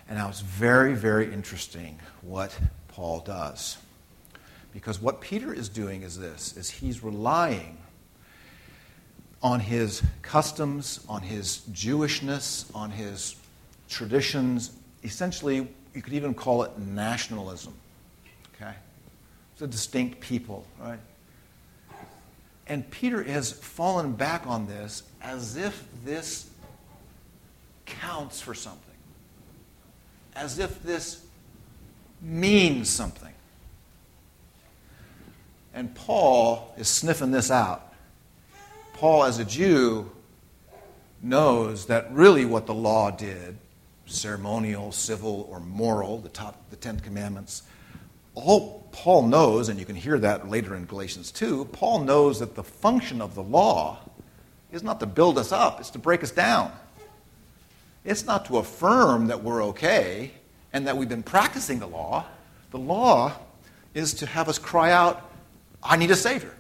And 0.08 0.18
now 0.18 0.30
it's 0.30 0.42
very, 0.42 0.94
very 0.94 1.32
interesting 1.34 2.00
what 2.22 2.58
Paul 2.90 3.22
does. 3.22 3.78
Because 4.74 5.02
what 5.02 5.22
Peter 5.22 5.54
is 5.54 5.70
doing 5.70 6.04
is 6.04 6.18
this, 6.18 6.56
is 6.58 6.70
he's 6.70 7.04
relying 7.04 7.78
on 9.42 9.60
his 9.60 10.04
customs, 10.22 11.06
on 11.08 11.22
his 11.22 11.62
Jewishness, 11.72 12.66
on 12.76 12.92
his 12.92 13.36
traditions. 13.90 14.72
Essentially, 15.04 15.68
you 15.94 16.02
could 16.02 16.14
even 16.14 16.34
call 16.34 16.64
it 16.64 16.78
nationalism. 16.78 17.74
Okay? 18.56 18.74
It's 19.54 19.62
a 19.62 19.68
distinct 19.68 20.20
people, 20.20 20.66
right? 20.80 21.00
And 22.68 22.90
Peter 22.90 23.24
has 23.24 23.52
fallen 23.52 24.14
back 24.14 24.48
on 24.48 24.68
this 24.68 25.04
as 25.22 25.56
if 25.56 25.86
this 26.04 26.50
counts 27.86 28.42
for 28.42 28.54
something, 28.54 28.95
as 30.36 30.60
if 30.60 30.84
this 30.84 31.26
means 32.22 32.90
something. 32.90 33.34
And 35.74 35.94
Paul 35.94 36.74
is 36.78 36.88
sniffing 36.88 37.32
this 37.32 37.52
out. 37.52 37.94
Paul, 38.94 39.26
as 39.26 39.40
a 39.40 39.46
Jew, 39.46 40.10
knows 41.22 41.88
that 41.88 42.12
really 42.12 42.46
what 42.46 42.66
the 42.66 42.74
law 42.74 43.12
did 43.12 43.58
ceremonial, 44.08 44.92
civil, 44.92 45.48
or 45.50 45.60
moral, 45.60 46.20
the 46.20 46.30
top, 46.30 46.70
the 46.70 46.76
Ten 46.76 47.00
Commandments, 47.00 47.64
all 48.36 48.88
Paul 48.92 49.24
knows, 49.24 49.70
and 49.70 49.80
you 49.80 49.86
can 49.86 49.96
hear 49.96 50.20
that 50.20 50.50
later 50.50 50.76
in 50.76 50.86
Galatians 50.86 51.32
2, 51.32 51.66
Paul 51.66 52.00
knows 52.00 52.40
that 52.40 52.56
the 52.56 52.64
function 52.64 53.22
of 53.22 53.36
the 53.36 53.44
law 53.44 54.00
is 54.72 54.84
not 54.84 55.00
to 55.00 55.06
build 55.06 55.38
us 55.38 55.52
up, 55.52 55.80
it's 55.80 55.90
to 55.92 56.00
break 56.00 56.24
us 56.24 56.32
down. 56.32 56.72
It's 58.06 58.26
not 58.26 58.46
to 58.46 58.58
affirm 58.58 59.28
that 59.28 59.44
we're 59.44 59.64
okay 59.66 60.32
and 60.72 60.88
that 60.88 60.96
we've 60.96 61.10
been 61.10 61.24
practicing 61.24 61.80
the 61.80 61.88
law. 61.88 62.26
The 62.70 62.78
law 62.78 63.34
is 63.96 64.14
to 64.16 64.28
have 64.28 64.48
us 64.48 64.60
cry 64.60 64.92
out, 64.92 65.32
I 65.82 65.98
need 65.98 66.12
a 66.12 66.16
Savior. 66.16 66.54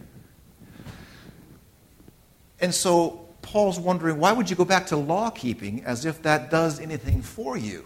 And 2.60 2.74
so 2.74 3.28
Paul's 3.44 3.80
wondering, 3.80 4.18
why 4.18 4.32
would 4.32 4.50
you 4.50 4.56
go 4.56 4.66
back 4.66 4.88
to 4.88 4.98
law 4.98 5.30
keeping 5.30 5.84
as 5.84 6.06
if 6.06 6.24
that 6.24 6.50
does 6.50 6.80
anything 6.80 7.22
for 7.22 7.58
you? 7.58 7.86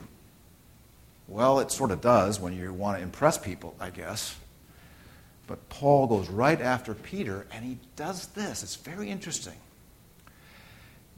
Well, 1.28 1.60
it 1.60 1.72
sort 1.72 1.92
of 1.92 2.00
does 2.00 2.40
when 2.40 2.54
you 2.54 2.74
want 2.74 2.98
to 2.98 3.04
impress 3.04 3.38
people, 3.38 3.76
I 3.80 3.90
guess. 3.90 4.36
But 5.48 5.68
Paul 5.68 6.08
goes 6.08 6.30
right 6.30 6.62
after 6.62 6.94
Peter 6.94 7.46
and 7.52 7.66
he 7.66 7.78
does 7.96 8.28
this. 8.28 8.64
It's 8.64 8.76
very 8.78 9.10
interesting. 9.10 9.56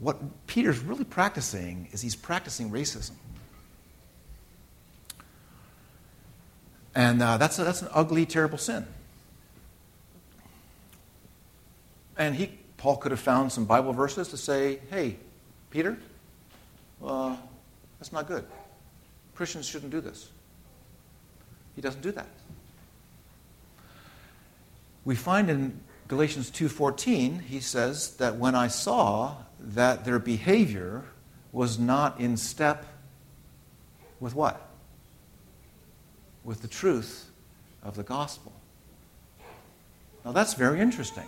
What 0.02 0.48
Peter's 0.48 0.80
really 0.80 1.04
practicing 1.04 1.88
is 1.92 2.00
he's 2.00 2.16
practicing 2.16 2.72
racism. 2.72 3.12
And 6.92 7.22
uh, 7.22 7.36
that's, 7.36 7.56
a, 7.60 7.64
that's 7.64 7.82
an 7.82 7.88
ugly, 7.94 8.26
terrible 8.26 8.58
sin. 8.58 8.84
And 12.18 12.34
he, 12.34 12.50
Paul 12.78 12.96
could 12.96 13.12
have 13.12 13.20
found 13.20 13.52
some 13.52 13.64
Bible 13.64 13.92
verses 13.92 14.26
to 14.28 14.36
say, 14.36 14.80
hey, 14.90 15.18
Peter, 15.70 15.96
uh, 17.02 17.36
that's 18.00 18.12
not 18.12 18.26
good. 18.26 18.44
Christians 19.36 19.66
shouldn't 19.66 19.92
do 19.92 20.00
this. 20.00 20.30
He 21.76 21.80
doesn't 21.80 22.02
do 22.02 22.10
that. 22.10 22.26
We 25.04 25.14
find 25.14 25.48
in 25.48 25.80
Galatians 26.08 26.50
2:14 26.50 27.42
he 27.42 27.60
says 27.60 28.16
that 28.16 28.36
when 28.36 28.54
I 28.56 28.66
saw 28.66 29.36
that 29.62 30.04
their 30.04 30.18
behavior 30.18 31.04
was 31.52 31.78
not 31.78 32.18
in 32.20 32.36
step 32.36 32.86
with 34.20 34.34
what? 34.34 34.68
With 36.44 36.62
the 36.62 36.68
truth 36.68 37.30
of 37.82 37.96
the 37.96 38.02
gospel. 38.02 38.52
Now 40.24 40.32
that's 40.32 40.54
very 40.54 40.80
interesting. 40.80 41.26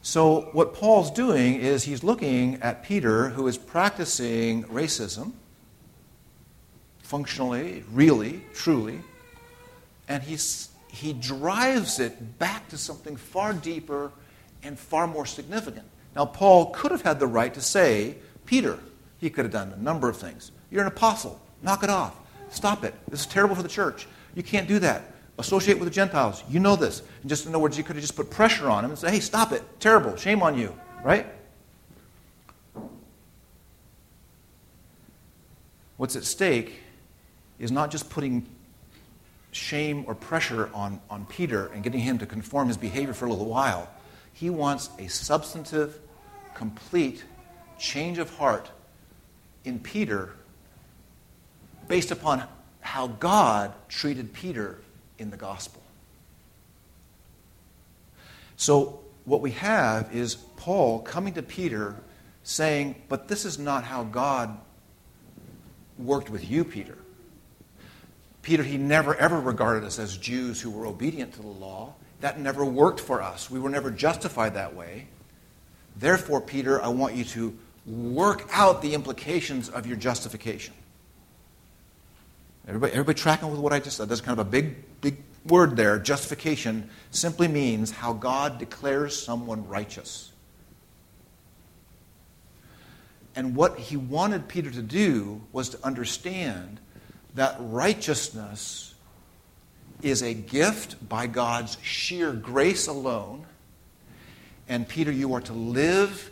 So, 0.00 0.48
what 0.52 0.74
Paul's 0.74 1.10
doing 1.10 1.56
is 1.56 1.82
he's 1.82 2.04
looking 2.04 2.62
at 2.62 2.84
Peter, 2.84 3.30
who 3.30 3.48
is 3.48 3.58
practicing 3.58 4.62
racism, 4.64 5.32
functionally, 7.02 7.84
really, 7.92 8.42
truly, 8.54 9.00
and 10.08 10.22
he's, 10.22 10.70
he 10.88 11.12
drives 11.12 11.98
it 11.98 12.38
back 12.38 12.68
to 12.68 12.78
something 12.78 13.16
far 13.16 13.52
deeper 13.52 14.12
and 14.62 14.78
far 14.78 15.06
more 15.06 15.26
significant. 15.26 15.86
Now, 16.18 16.26
Paul 16.26 16.66
could 16.70 16.90
have 16.90 17.02
had 17.02 17.20
the 17.20 17.28
right 17.28 17.54
to 17.54 17.60
say, 17.60 18.16
Peter, 18.44 18.80
he 19.18 19.30
could 19.30 19.44
have 19.44 19.52
done 19.52 19.72
a 19.72 19.80
number 19.80 20.08
of 20.08 20.16
things. 20.16 20.50
You're 20.68 20.80
an 20.80 20.88
apostle. 20.88 21.40
Knock 21.62 21.84
it 21.84 21.90
off. 21.90 22.16
Stop 22.50 22.82
it. 22.82 22.92
This 23.08 23.20
is 23.20 23.26
terrible 23.26 23.54
for 23.54 23.62
the 23.62 23.68
church. 23.68 24.08
You 24.34 24.42
can't 24.42 24.66
do 24.66 24.80
that. 24.80 25.12
Associate 25.38 25.78
with 25.78 25.88
the 25.88 25.94
Gentiles. 25.94 26.42
You 26.48 26.58
know 26.58 26.74
this. 26.74 27.02
And 27.20 27.28
just 27.28 27.46
in 27.46 27.52
other 27.52 27.60
words, 27.60 27.78
you 27.78 27.84
could 27.84 27.94
have 27.94 28.02
just 28.02 28.16
put 28.16 28.30
pressure 28.30 28.68
on 28.68 28.84
him 28.84 28.90
and 28.90 28.98
say, 28.98 29.12
hey, 29.12 29.20
stop 29.20 29.52
it. 29.52 29.62
Terrible. 29.78 30.16
Shame 30.16 30.42
on 30.42 30.58
you. 30.58 30.76
Right? 31.04 31.24
What's 35.98 36.16
at 36.16 36.24
stake 36.24 36.80
is 37.60 37.70
not 37.70 37.92
just 37.92 38.10
putting 38.10 38.44
shame 39.52 40.02
or 40.08 40.16
pressure 40.16 40.68
on, 40.74 41.00
on 41.10 41.26
Peter 41.26 41.68
and 41.68 41.84
getting 41.84 42.00
him 42.00 42.18
to 42.18 42.26
conform 42.26 42.66
his 42.66 42.76
behavior 42.76 43.14
for 43.14 43.26
a 43.26 43.30
little 43.30 43.46
while. 43.46 43.88
He 44.32 44.50
wants 44.50 44.90
a 44.98 45.08
substantive, 45.08 45.98
complete 46.58 47.24
change 47.78 48.18
of 48.18 48.34
heart 48.34 48.68
in 49.64 49.78
Peter 49.78 50.30
based 51.86 52.10
upon 52.10 52.42
how 52.80 53.06
God 53.06 53.72
treated 53.88 54.32
Peter 54.32 54.80
in 55.18 55.30
the 55.30 55.36
gospel. 55.36 55.80
So, 58.56 59.00
what 59.24 59.40
we 59.40 59.52
have 59.52 60.12
is 60.12 60.34
Paul 60.34 60.98
coming 60.98 61.34
to 61.34 61.42
Peter 61.42 61.94
saying, 62.42 62.96
But 63.08 63.28
this 63.28 63.44
is 63.44 63.56
not 63.56 63.84
how 63.84 64.02
God 64.02 64.58
worked 65.96 66.28
with 66.28 66.50
you, 66.50 66.64
Peter. 66.64 66.98
Peter, 68.42 68.64
he 68.64 68.78
never 68.78 69.14
ever 69.14 69.40
regarded 69.40 69.84
us 69.84 70.00
as 70.00 70.16
Jews 70.16 70.60
who 70.60 70.70
were 70.70 70.86
obedient 70.86 71.34
to 71.34 71.40
the 71.42 71.46
law. 71.46 71.94
That 72.20 72.40
never 72.40 72.64
worked 72.64 72.98
for 72.98 73.22
us. 73.22 73.48
We 73.48 73.60
were 73.60 73.70
never 73.70 73.92
justified 73.92 74.54
that 74.54 74.74
way. 74.74 75.06
Therefore, 75.98 76.40
Peter, 76.40 76.82
I 76.82 76.88
want 76.88 77.14
you 77.14 77.24
to 77.24 77.56
work 77.86 78.48
out 78.52 78.82
the 78.82 78.94
implications 78.94 79.68
of 79.68 79.86
your 79.86 79.96
justification. 79.96 80.74
Everybody, 82.66 82.92
everybody 82.92 83.18
tracking 83.18 83.50
with 83.50 83.60
what 83.60 83.72
I 83.72 83.80
just 83.80 83.96
said? 83.96 84.08
That's 84.08 84.20
kind 84.20 84.38
of 84.38 84.46
a 84.46 84.50
big, 84.50 84.76
big 85.00 85.16
word 85.46 85.76
there. 85.76 85.98
Justification 85.98 86.90
simply 87.10 87.48
means 87.48 87.90
how 87.90 88.12
God 88.12 88.58
declares 88.58 89.20
someone 89.20 89.66
righteous. 89.66 90.32
And 93.34 93.56
what 93.56 93.78
he 93.78 93.96
wanted 93.96 94.48
Peter 94.48 94.70
to 94.70 94.82
do 94.82 95.40
was 95.52 95.70
to 95.70 95.84
understand 95.84 96.80
that 97.34 97.56
righteousness 97.58 98.94
is 100.02 100.22
a 100.22 100.34
gift 100.34 101.08
by 101.08 101.26
God's 101.26 101.78
sheer 101.82 102.32
grace 102.32 102.86
alone. 102.86 103.46
And 104.68 104.86
Peter, 104.86 105.10
you 105.10 105.32
are 105.34 105.40
to 105.42 105.52
live 105.52 106.30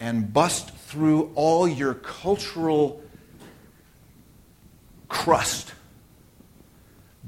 and 0.00 0.32
bust 0.32 0.70
through 0.70 1.30
all 1.36 1.68
your 1.68 1.94
cultural 1.94 3.00
crust, 5.08 5.72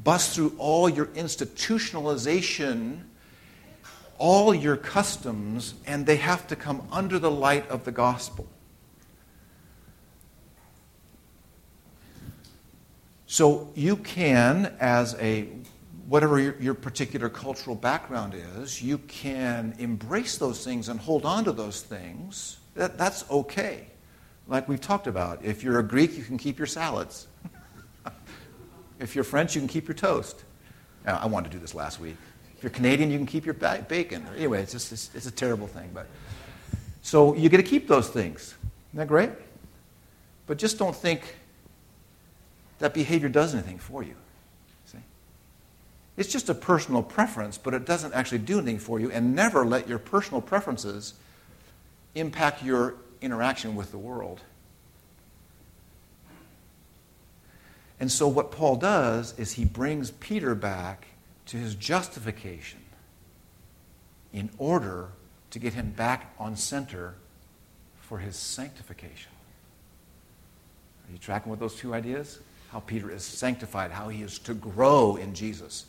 bust 0.03 0.35
through 0.35 0.55
all 0.59 0.89
your 0.89 1.07
institutionalization, 1.07 3.03
all 4.19 4.53
your 4.53 4.77
customs, 4.77 5.75
and 5.87 6.05
they 6.05 6.17
have 6.17 6.49
to 6.49 6.57
come 6.57 6.87
under 6.91 7.19
the 7.19 7.31
light 7.31 7.69
of 7.69 7.85
the 7.85 7.93
gospel. 7.93 8.49
So 13.27 13.71
you 13.75 13.97
can, 13.97 14.75
as 14.81 15.15
a 15.21 15.49
whatever 16.07 16.39
your, 16.39 16.57
your, 16.61 16.75
particular 16.75 17.29
cultural 17.29 17.77
background 17.77 18.35
is, 18.59 18.83
you 18.83 18.99
can 18.99 19.75
embrace 19.79 20.39
those 20.39 20.65
things 20.65 20.89
and 20.89 21.01
hold 21.01 21.25
on 21.25 21.45
to 21.45 21.53
those 21.53 21.83
things. 21.83 22.59
That, 22.75 22.99
that's 22.99 23.29
okay. 23.31 23.87
Like 24.47 24.69
we've 24.69 24.81
talked 24.81 25.07
about, 25.07 25.45
if 25.45 25.63
you're 25.63 25.79
a 25.79 25.83
Greek, 25.83 26.17
you 26.17 26.23
can 26.23 26.37
keep 26.37 26.59
your 26.59 26.67
salads. 26.67 27.27
if 29.01 29.15
you're 29.15 29.25
French, 29.25 29.55
you 29.55 29.61
can 29.61 29.69
keep 29.69 29.89
your 29.89 29.95
toast. 29.95 30.45
Now, 31.07 31.19
I 31.23 31.27
wanted 31.27 31.51
to 31.51 31.57
do 31.57 31.61
this 31.61 31.75
last 31.75 32.01
week. 32.01 32.17
If 32.57 32.63
you're 32.63 32.71
Canadian, 32.71 33.11
you 33.11 33.19
can 33.19 33.27
keep 33.27 33.45
your 33.45 33.55
bacon. 33.55 34.27
Anyway, 34.37 34.63
it's 34.63 34.73
just 34.73 34.93
it's, 34.93 35.11
it's 35.15 35.27
a 35.27 35.31
terrible 35.31 35.67
thing. 35.67 35.91
But 35.93 36.07
so 37.03 37.35
you 37.35 37.49
get 37.49 37.59
to 37.59 37.63
keep 37.63 37.89
those 37.89 38.09
things. 38.09 38.55
Isn't 38.91 38.99
that 38.99 39.09
great? 39.09 39.31
But 40.47 40.59
just 40.59 40.79
don't 40.79 40.95
think 40.95 41.37
that 42.79 42.93
behavior 42.93 43.29
does 43.29 43.55
anything 43.55 43.79
for 43.79 44.03
you. 44.03 44.15
It's 46.17 46.31
just 46.31 46.49
a 46.49 46.55
personal 46.55 47.03
preference, 47.03 47.59
but 47.59 47.75
it 47.75 47.85
doesn't 47.85 48.15
actually 48.15 48.39
do 48.39 48.59
anything 48.59 48.79
for 48.79 49.01
you. 49.01 49.11
And 49.11 49.35
never 49.35 49.65
let 49.65 49.89
your 49.89 49.99
personal 49.99 50.41
preferences 50.41 51.15
impact 52.15 52.63
your 52.63 52.95
interaction 53.21 53.75
with 53.75 53.91
the 53.91 53.99
world. 53.99 54.41
And 57.99 58.11
so, 58.11 58.29
what 58.29 58.53
Paul 58.53 58.77
does 58.77 59.39
is 59.39 59.53
he 59.53 59.65
brings 59.65 60.11
Peter 60.13 60.55
back 60.55 61.07
to 61.47 61.57
his 61.57 61.75
justification 61.75 62.81
in 64.33 64.51
order 64.59 65.09
to 65.51 65.59
get 65.59 65.75
him 65.75 65.91
back 65.91 66.35
on 66.39 66.57
center 66.57 67.15
for 68.01 68.19
his 68.19 68.37
sanctification. 68.37 69.31
Are 71.09 71.13
you 71.13 71.19
tracking 71.19 71.51
with 71.51 71.61
those 71.61 71.77
two 71.77 71.95
ideas? 71.95 72.41
How 72.71 72.81
Peter 72.81 73.11
is 73.11 73.25
sanctified, 73.25 73.93
how 73.93 74.09
he 74.09 74.23
is 74.23 74.39
to 74.41 74.55
grow 74.55 75.17
in 75.17 75.35
Jesus. 75.35 75.87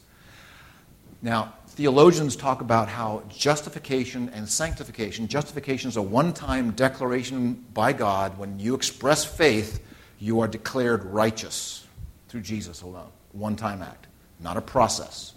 Now, 1.25 1.55
theologians 1.69 2.35
talk 2.35 2.61
about 2.61 2.87
how 2.87 3.23
justification 3.29 4.29
and 4.29 4.47
sanctification, 4.47 5.27
justification 5.27 5.89
is 5.89 5.97
a 5.97 6.01
one 6.03 6.33
time 6.33 6.69
declaration 6.69 7.65
by 7.73 7.93
God. 7.93 8.37
When 8.37 8.59
you 8.59 8.75
express 8.75 9.25
faith, 9.25 9.83
you 10.19 10.39
are 10.41 10.47
declared 10.47 11.03
righteous 11.03 11.87
through 12.29 12.41
Jesus 12.41 12.83
alone. 12.83 13.09
One 13.31 13.55
time 13.55 13.81
act, 13.81 14.05
not 14.39 14.55
a 14.55 14.61
process. 14.61 15.33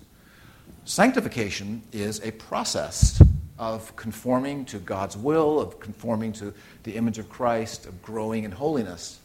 Sanctification 0.85 1.80
is 1.90 2.21
a 2.21 2.33
process 2.33 3.23
of 3.59 3.97
conforming 3.97 4.66
to 4.66 4.80
God's 4.80 5.16
will, 5.16 5.59
of 5.59 5.80
conforming 5.80 6.35
to 6.35 6.52
the 6.83 6.97
image 6.97 7.16
of 7.16 7.30
Christ, 7.30 7.87
of 7.87 8.02
growing 8.02 8.45
in 8.45 8.52
holiness. 8.52 9.21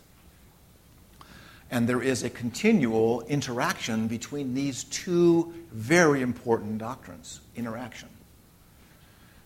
And 1.74 1.90
there 1.90 2.04
is 2.04 2.22
a 2.22 2.30
continual 2.30 3.22
interaction 3.22 4.08
between 4.08 4.54
these 4.54 4.84
two 4.84 5.52
very 5.72 6.22
important 6.22 6.78
doctrines 6.78 7.42
interaction. 7.56 8.10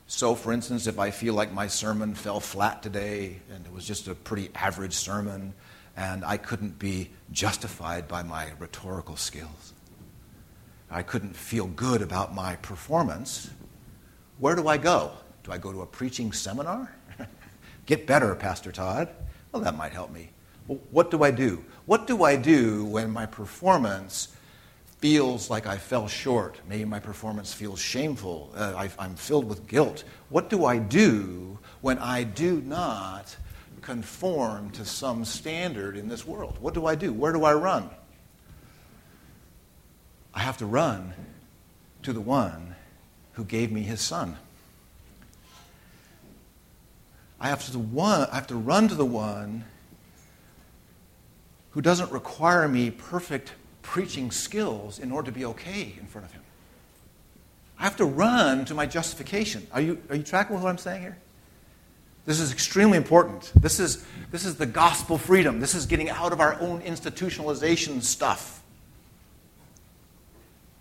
So, 0.07 0.35
for 0.35 0.51
instance, 0.51 0.87
if 0.87 0.99
I 0.99 1.09
feel 1.11 1.35
like 1.35 1.53
my 1.53 1.67
sermon 1.67 2.15
fell 2.15 2.41
flat 2.41 2.83
today 2.83 3.37
and 3.49 3.65
it 3.65 3.71
was 3.71 3.85
just 3.85 4.09
a 4.09 4.13
pretty 4.13 4.49
average 4.55 4.93
sermon 4.93 5.53
and 5.95 6.25
I 6.25 6.35
couldn't 6.35 6.77
be 6.77 7.11
justified 7.31 8.09
by 8.09 8.23
my 8.23 8.51
rhetorical 8.59 9.15
skills, 9.15 9.71
I 10.91 11.03
couldn't 11.03 11.33
feel 11.33 11.67
good 11.67 12.01
about 12.01 12.35
my 12.35 12.57
performance, 12.57 13.49
where 14.37 14.57
do 14.57 14.67
I 14.67 14.75
go? 14.75 15.11
Do 15.45 15.53
I 15.53 15.59
go 15.59 15.71
to 15.71 15.81
a 15.81 15.85
preaching 15.85 16.33
seminar? 16.33 16.93
Get 17.85 18.05
better, 18.05 18.35
Pastor 18.35 18.73
Todd. 18.73 19.07
Well, 19.53 19.61
that 19.61 19.77
might 19.77 19.93
help 19.93 20.11
me. 20.11 20.31
What 20.67 21.11
do 21.11 21.23
I 21.23 21.31
do? 21.31 21.63
What 21.85 22.07
do 22.07 22.23
I 22.23 22.35
do 22.35 22.83
when 22.85 23.09
my 23.09 23.25
performance 23.25 24.35
feels 24.99 25.49
like 25.49 25.65
I 25.65 25.77
fell 25.77 26.07
short? 26.07 26.59
Maybe 26.67 26.83
my 26.83 26.99
performance 26.99 27.53
feels 27.53 27.79
shameful. 27.79 28.51
Uh, 28.55 28.73
I, 28.75 28.89
I'm 28.99 29.15
filled 29.15 29.47
with 29.47 29.67
guilt. 29.67 30.03
What 30.29 30.49
do 30.49 30.65
I 30.65 30.77
do 30.77 31.57
when 31.81 31.97
I 31.99 32.23
do 32.23 32.61
not 32.61 33.35
conform 33.81 34.71
to 34.71 34.83
some 34.83 35.23
standard 35.23 35.95
in 35.95 36.09
this 36.09 36.27
world? 36.27 36.57
What 36.59 36.73
do 36.73 36.85
I 36.85 36.95
do? 36.95 37.13
Where 37.13 37.31
do 37.31 37.45
I 37.45 37.53
run? 37.53 37.89
I 40.33 40.41
have 40.41 40.57
to 40.57 40.65
run 40.65 41.13
to 42.03 42.11
the 42.11 42.21
one 42.21 42.75
who 43.33 43.45
gave 43.45 43.71
me 43.71 43.83
his 43.83 44.01
son. 44.01 44.35
I 47.39 47.47
have 47.49 47.65
to, 47.71 47.79
one, 47.79 48.27
I 48.31 48.35
have 48.35 48.47
to 48.47 48.55
run 48.55 48.89
to 48.89 48.95
the 48.95 49.05
one 49.05 49.63
who 51.77 51.81
doesn't 51.83 52.11
require 52.11 52.67
me 52.67 52.89
perfect 52.89 53.53
preaching 53.83 54.31
skills 54.31 54.97
in 54.97 55.11
order 55.11 55.27
to 55.27 55.31
be 55.31 55.45
okay 55.45 55.93
in 55.99 56.07
front 56.07 56.25
of 56.25 56.33
him. 56.33 56.41
I 57.77 57.83
have 57.83 57.97
to 57.97 58.05
run 58.05 58.65
to 58.65 58.73
my 58.73 58.87
justification. 58.87 59.67
Are 59.71 59.79
you, 59.79 60.01
are 60.09 60.15
you 60.15 60.23
tracking 60.23 60.55
with 60.55 60.63
what 60.63 60.71
I'm 60.71 60.79
saying 60.79 61.03
here? 61.03 61.19
This 62.25 62.39
is 62.39 62.51
extremely 62.51 62.97
important. 62.97 63.51
This 63.55 63.79
is, 63.79 64.03
this 64.31 64.43
is 64.43 64.55
the 64.55 64.65
gospel 64.65 65.19
freedom. 65.19 65.59
This 65.59 65.75
is 65.75 65.85
getting 65.85 66.09
out 66.09 66.33
of 66.33 66.39
our 66.39 66.59
own 66.59 66.81
institutionalization 66.81 68.01
stuff. 68.01 68.63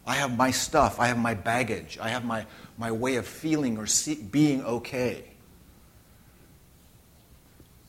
I 0.06 0.14
have 0.14 0.34
my 0.34 0.50
stuff. 0.50 0.98
I 0.98 1.08
have 1.08 1.18
my 1.18 1.34
baggage. 1.34 1.98
I 2.00 2.08
have 2.08 2.24
my, 2.24 2.46
my 2.78 2.90
way 2.90 3.16
of 3.16 3.26
feeling 3.26 3.76
or 3.76 3.86
see, 3.86 4.14
being 4.14 4.64
okay. 4.64 5.24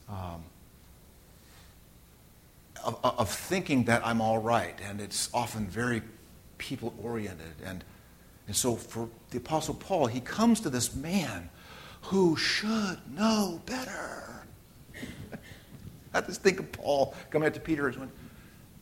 Um, 0.10 0.44
of, 2.88 2.98
of 3.04 3.30
thinking 3.30 3.84
that 3.84 4.06
I'm 4.06 4.22
all 4.22 4.40
right, 4.40 4.76
and 4.88 5.02
it's 5.02 5.30
often 5.34 5.68
very 5.68 6.02
people 6.58 6.94
oriented. 7.04 7.54
And, 7.64 7.84
and 8.48 8.56
so 8.56 8.76
for 8.76 9.10
the 9.30 9.38
Apostle 9.38 9.76
Paul, 9.76 10.08
he 10.08 10.22
comes 10.22 10.62
to 10.62 10.70
this 10.70 10.96
man 10.96 11.50
who 12.02 12.38
should 12.38 13.00
know 13.14 13.62
better. 13.66 14.46
I 16.14 16.22
just 16.22 16.42
think 16.42 16.60
of 16.60 16.72
Paul 16.72 17.14
coming 17.30 17.48
up 17.48 17.54
to 17.56 17.60
Peter 17.60 17.88
and 17.88 17.98
going, 17.98 18.12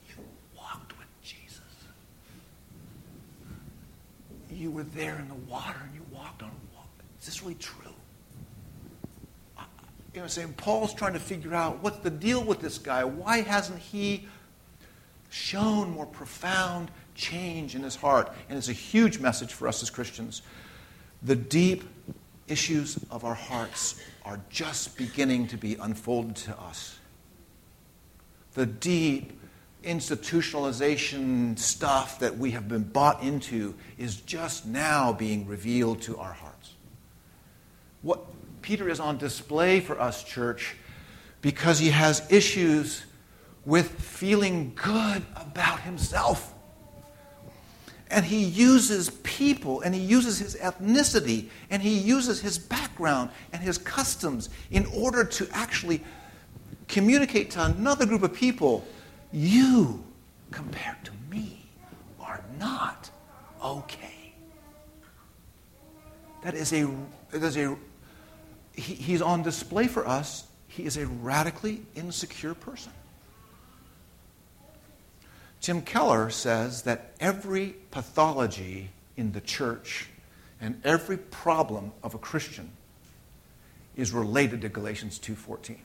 You 0.08 0.24
walked 0.56 0.98
with 0.98 1.08
Jesus. 1.24 1.60
You 4.52 4.70
were 4.70 4.84
there 4.84 5.18
in 5.18 5.28
the 5.28 5.52
water 5.52 5.80
and 5.84 5.96
you 5.96 6.06
walked 6.12 6.44
on 6.44 6.52
water. 6.76 6.88
Is 7.20 7.26
this 7.26 7.41
really 7.41 7.56
true? 7.56 7.85
You 10.15 10.21
know, 10.21 10.28
saying 10.28 10.54
Paul's 10.54 10.93
trying 10.93 11.13
to 11.13 11.19
figure 11.19 11.54
out 11.54 11.84
what's 11.84 11.97
the 11.97 12.10
deal 12.10 12.41
with 12.41 12.62
this 12.62 12.78
guy. 12.78 13.04
Why 13.04 13.41
hasn't 13.41 13.80
he 13.80 14.28
shown 15.30 15.91
more 15.91 16.06
profound 16.06 16.89
change 17.15 17.75
in 17.75 17.84
his 17.84 17.97
heart? 17.97 18.32
And 18.47 18.58
it's 18.58 18.69
a 18.69 18.73
huge 18.73 19.19
message 19.19 19.51
for 19.51 19.67
us 19.67 19.84
as 19.84 19.89
Christians. 19.89 20.41
The 21.21 21.36
deep 21.36 21.84
issues 22.47 22.97
of 23.12 23.25
our 23.25 23.34
hearts 23.34 24.01
are 24.23 24.39
just 24.49 24.97
beginning 24.97 25.47
to 25.47 25.58
be 25.58 25.75
unfolded 25.75 26.38
to 26.38 26.58
us. 26.60 26.97
The 28.54 28.65
deep 28.65 29.38
institutionalization 29.84 31.60
stuff 31.60 32.19
that 32.19 32.38
we 32.38 32.51
have 32.51 32.69
been 32.69 32.84
bought 32.84 33.21
into 33.21 33.75
is 33.97 34.15
just 34.15 34.65
now 34.65 35.12
being 35.12 35.45
revealed 35.45 36.01
to 36.04 36.17
our 36.17 36.34
hearts. 36.34 36.73
What, 38.01 38.21
Peter 38.65 38.89
is 38.89 38.99
on 38.99 39.15
display 39.19 39.80
for 39.80 40.01
us, 40.01 40.23
church, 40.23 40.75
because 41.41 41.78
he 41.78 41.91
has 41.91 42.25
issues 42.32 43.06
with 43.63 43.91
feeling 44.01 44.71
good 44.73 45.21
about 45.36 45.82
himself. 45.82 46.51
And 48.10 48.25
he 48.25 48.43
uses 48.43 49.12
people 49.21 49.82
and 49.82 49.93
he 49.93 50.01
uses 50.01 50.39
his 50.39 50.56
ethnicity 50.56 51.49
and 51.69 51.80
he 51.80 51.95
uses 51.95 52.41
his 52.41 52.58
background 52.58 53.30
and 53.54 53.62
his 53.62 53.78
customs 53.78 54.49
in 54.71 54.88
order 54.88 55.23
to 55.23 55.47
actually 55.51 56.04
communicate 56.88 57.51
to 57.51 57.65
another 57.65 58.08
group 58.08 58.23
of 58.23 58.34
people 58.34 58.84
you, 59.32 60.04
compared 60.49 61.06
to 61.06 61.12
me, 61.30 61.67
are 62.19 62.43
not 62.58 63.12
okay. 63.63 64.34
That 66.43 66.56
is 66.56 66.73
a, 66.73 66.89
that 67.30 67.43
is 67.43 67.58
a 67.58 67.78
he, 68.76 68.94
he's 68.96 69.22
on 69.22 69.44
display 69.44 69.88
for 69.88 70.08
us. 70.08 70.46
He 70.68 70.86
is 70.86 70.98
a 70.98 71.08
radically 71.08 71.82
insecure 71.96 72.54
person. 72.54 72.92
Tim 75.62 75.82
Keller 75.82 76.30
says 76.30 76.84
that 76.84 77.14
every 77.20 77.76
pathology 77.92 78.92
in 79.18 79.32
the 79.32 79.42
church 79.42 80.10
and 80.62 80.80
every 80.84 81.18
problem 81.18 81.92
of 82.04 82.14
a 82.14 82.18
Christian 82.18 82.72
is 83.96 84.12
related 84.12 84.62
to 84.62 84.70
Galatians 84.70 85.18
2:14. 85.20 85.80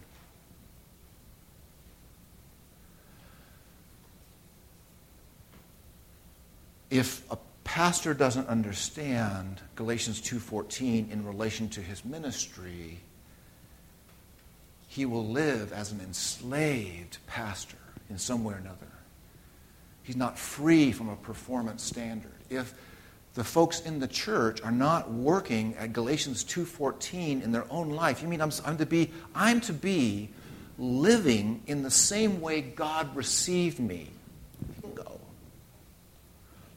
If 6.91 7.23
a 7.31 7.39
pastor 7.71 8.13
doesn't 8.13 8.49
understand 8.49 9.61
Galatians 9.77 10.21
2:14 10.21 11.09
in 11.09 11.25
relation 11.25 11.69
to 11.69 11.81
his 11.81 12.05
ministry, 12.05 12.99
he 14.89 15.07
will 15.07 15.25
live 15.25 15.73
as 15.73 15.93
an 15.93 16.01
enslaved 16.01 17.19
pastor 17.29 17.77
in 18.09 18.19
some 18.19 18.43
way 18.43 18.55
or 18.55 18.57
another. 18.57 18.91
He's 20.03 20.17
not 20.17 20.37
free 20.37 20.91
from 20.91 21.11
a 21.11 21.15
performance 21.15 21.85
standard. 21.85 22.35
If 22.49 22.75
the 23.35 23.45
folks 23.45 23.79
in 23.79 24.01
the 24.01 24.09
church 24.09 24.61
are 24.63 24.73
not 24.73 25.13
working 25.13 25.77
at 25.77 25.93
Galatians 25.93 26.43
2:14 26.43 27.41
in 27.41 27.53
their 27.53 27.71
own 27.71 27.91
life, 27.91 28.21
you 28.21 28.27
mean 28.27 28.41
I'm, 28.41 28.51
I'm 28.65 28.79
to 28.79 28.87
be 28.87 29.13
I'm 29.33 29.61
to 29.61 29.73
be 29.73 30.31
living 30.77 31.63
in 31.69 31.85
the 31.85 31.91
same 31.93 32.41
way 32.41 32.63
God 32.63 33.15
received 33.15 33.79
me? 33.79 34.11
Go. 34.97 35.21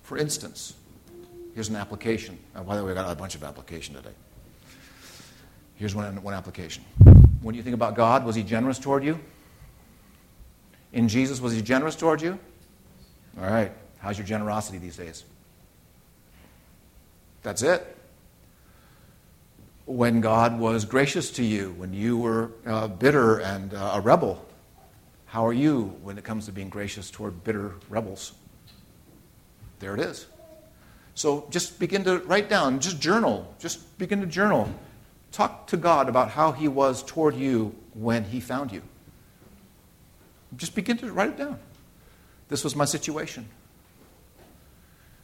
For 0.04 0.20
instance, 0.20 0.76
Here's 1.54 1.70
an 1.70 1.76
application. 1.76 2.40
Uh, 2.56 2.64
by 2.64 2.76
the 2.76 2.84
way, 2.84 2.92
I 2.92 2.96
got 2.96 3.12
a 3.12 3.16
bunch 3.16 3.36
of 3.36 3.44
application 3.44 3.96
today. 3.96 4.14
Here's 5.76 5.94
one, 5.94 6.22
one 6.24 6.34
application. 6.34 6.84
When 7.42 7.56
you 7.56 7.62
think 7.62 7.74
about 7.74 7.96
God, 7.96 8.26
was 8.26 8.36
He 8.36 8.44
generous 8.44 8.80
toward 8.80 9.04
you? 9.04 9.20
In 10.94 11.08
Jesus, 11.08 11.40
was 11.42 11.54
He 11.54 11.62
generous 11.62 11.96
toward 11.96 12.22
you? 12.22 12.40
All 13.40 13.50
right. 13.50 13.72
How's 14.00 14.18
your 14.18 14.28
generosity 14.28 14.78
these 14.78 14.98
days? 14.98 15.24
That's 17.44 17.62
it. 17.62 17.98
When 19.86 20.22
God 20.22 20.60
was 20.60 20.86
gracious 20.86 21.30
to 21.32 21.44
you, 21.44 21.74
when 21.78 21.94
you 21.94 22.18
were 22.18 22.52
uh, 22.66 22.88
bitter 22.88 23.40
and 23.40 23.74
uh, 23.74 23.92
a 23.96 24.02
rebel, 24.02 24.46
how 25.26 25.46
are 25.46 25.54
you 25.54 25.98
when 26.04 26.18
it 26.18 26.24
comes 26.24 26.46
to 26.46 26.52
being 26.52 26.70
gracious 26.70 27.12
toward 27.12 27.44
bitter 27.44 27.74
rebels? 27.90 28.34
There 29.80 29.94
it 29.94 30.00
is. 30.00 30.28
So 31.16 31.48
just 31.50 31.80
begin 31.80 32.04
to 32.06 32.20
write 32.20 32.50
down, 32.50 32.80
just 32.80 33.00
journal, 33.00 33.54
just 33.60 33.98
begin 33.98 34.22
to 34.22 34.28
journal. 34.28 34.70
Talk 35.32 35.68
to 35.68 35.78
God 35.78 36.10
about 36.10 36.30
how 36.30 36.52
He 36.52 36.68
was 36.68 37.04
toward 37.04 37.36
you 37.36 37.76
when 37.94 38.24
He 38.24 38.40
found 38.40 38.72
you. 38.72 38.82
Just 40.56 40.76
begin 40.76 40.98
to 40.98 41.12
write 41.12 41.30
it 41.30 41.38
down. 41.38 41.60
This 42.50 42.64
was 42.64 42.76
my 42.76 42.86
situation. 42.86 43.48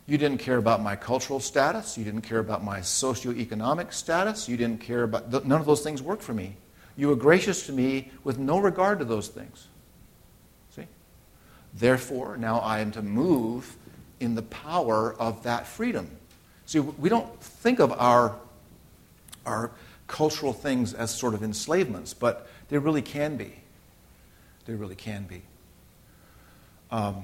You 0.08 0.18
didn't 0.18 0.40
care 0.40 0.58
about 0.58 0.82
my 0.82 0.96
cultural 0.96 1.40
status. 1.40 1.96
You 1.96 2.04
didn't 2.04 2.22
care 2.22 2.40
about 2.40 2.64
my 2.64 2.80
socioeconomic 2.80 3.94
status. 3.94 4.50
You 4.50 4.58
didn't 4.58 4.82
care 4.82 5.04
about, 5.04 5.32
none 5.46 5.60
of 5.60 5.68
those 5.68 5.82
things 5.82 6.02
worked 6.02 6.24
for 6.24 6.34
me. 6.34 6.56
You 6.98 7.10
were 7.10 7.16
gracious 7.16 7.68
to 7.68 7.72
me 7.72 8.12
with 8.24 8.40
no 8.40 8.58
regard 8.58 8.98
to 9.00 9.06
those 9.06 9.28
things. 9.28 9.68
See? 10.76 10.88
Therefore, 11.76 12.38
now 12.38 12.58
I 12.60 12.80
am 12.80 12.92
to 12.94 13.04
move 13.04 13.78
in 14.20 14.36
the 14.36 14.42
power 14.42 15.14
of 15.14 15.44
that 15.44 15.68
freedom. 15.68 16.10
See, 16.66 16.80
we 16.80 17.10
don't 17.10 17.42
think 17.42 17.80
of 17.80 17.92
our, 17.94 18.36
our 19.46 19.72
cultural 20.08 20.54
things 20.54 20.94
as 20.94 21.14
sort 21.14 21.34
of 21.34 21.44
enslavements, 21.44 22.14
but 22.14 22.48
they 22.70 22.78
really 22.78 23.02
can 23.02 23.38
be. 23.38 23.54
They 24.66 24.74
really 24.74 24.96
can 24.96 25.24
be. 25.24 25.42
Um, 26.92 27.24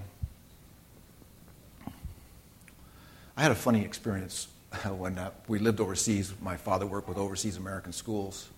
I 3.37 3.41
had 3.41 3.51
a 3.51 3.55
funny 3.55 3.83
experience 3.83 4.47
when 4.97 5.17
uh, 5.17 5.31
we 5.47 5.59
lived 5.59 5.79
overseas. 5.79 6.33
My 6.41 6.57
father 6.57 6.85
worked 6.85 7.09
with 7.09 7.17
overseas 7.17 7.57
American 7.57 7.91
schools. 7.91 8.49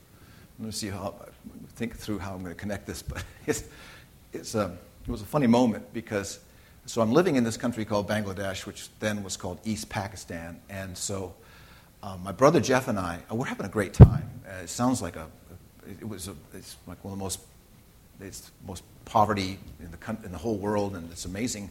Going 0.60 0.72
to 0.72 0.78
see 0.78 0.88
how 0.88 1.14
think 1.76 1.96
through 1.96 2.20
how 2.20 2.34
I'm 2.34 2.42
going 2.42 2.54
to 2.54 2.60
connect 2.60 2.88
this, 2.88 3.02
but 3.04 3.24
it's, 3.46 3.64
it's 4.34 4.56
um, 4.56 4.78
it 5.08 5.12
was 5.12 5.22
a 5.22 5.26
funny 5.26 5.48
moment 5.48 5.94
because 5.94 6.40
so 6.88 7.02
I'm 7.02 7.12
living 7.12 7.36
in 7.36 7.44
this 7.44 7.58
country 7.58 7.86
called 7.86 8.10
Bangladesh, 8.10 8.66
which 8.66 8.90
then 9.00 9.24
was 9.24 9.38
called 9.38 9.60
East 9.64 9.90
Pakistan, 9.90 10.60
and 10.70 10.98
so 10.98 11.36
um, 12.02 12.24
my 12.24 12.32
brother 12.32 12.60
Jeff 12.60 12.88
and 12.88 12.98
I 12.98 13.20
uh, 13.32 13.36
we're 13.36 13.46
having 13.46 13.68
a 13.68 13.70
great 13.70 13.94
time. 13.94 14.28
Uh, 14.48 14.64
it 14.64 14.70
sounds 14.70 15.02
like 15.02 15.16
a 15.16 15.28
it 15.88 16.08
was 16.08 16.28
a, 16.28 16.36
it's 16.54 16.78
like 16.88 17.04
one 17.04 17.14
of 17.14 17.20
the 17.20 17.24
most 17.24 17.42
it's 18.20 18.52
most 18.66 18.84
poverty 19.06 19.60
in 19.80 19.92
the 19.92 20.26
in 20.26 20.32
the 20.32 20.38
whole 20.40 20.58
world, 20.58 20.96
and 20.96 21.12
it's 21.12 21.26
amazing, 21.26 21.70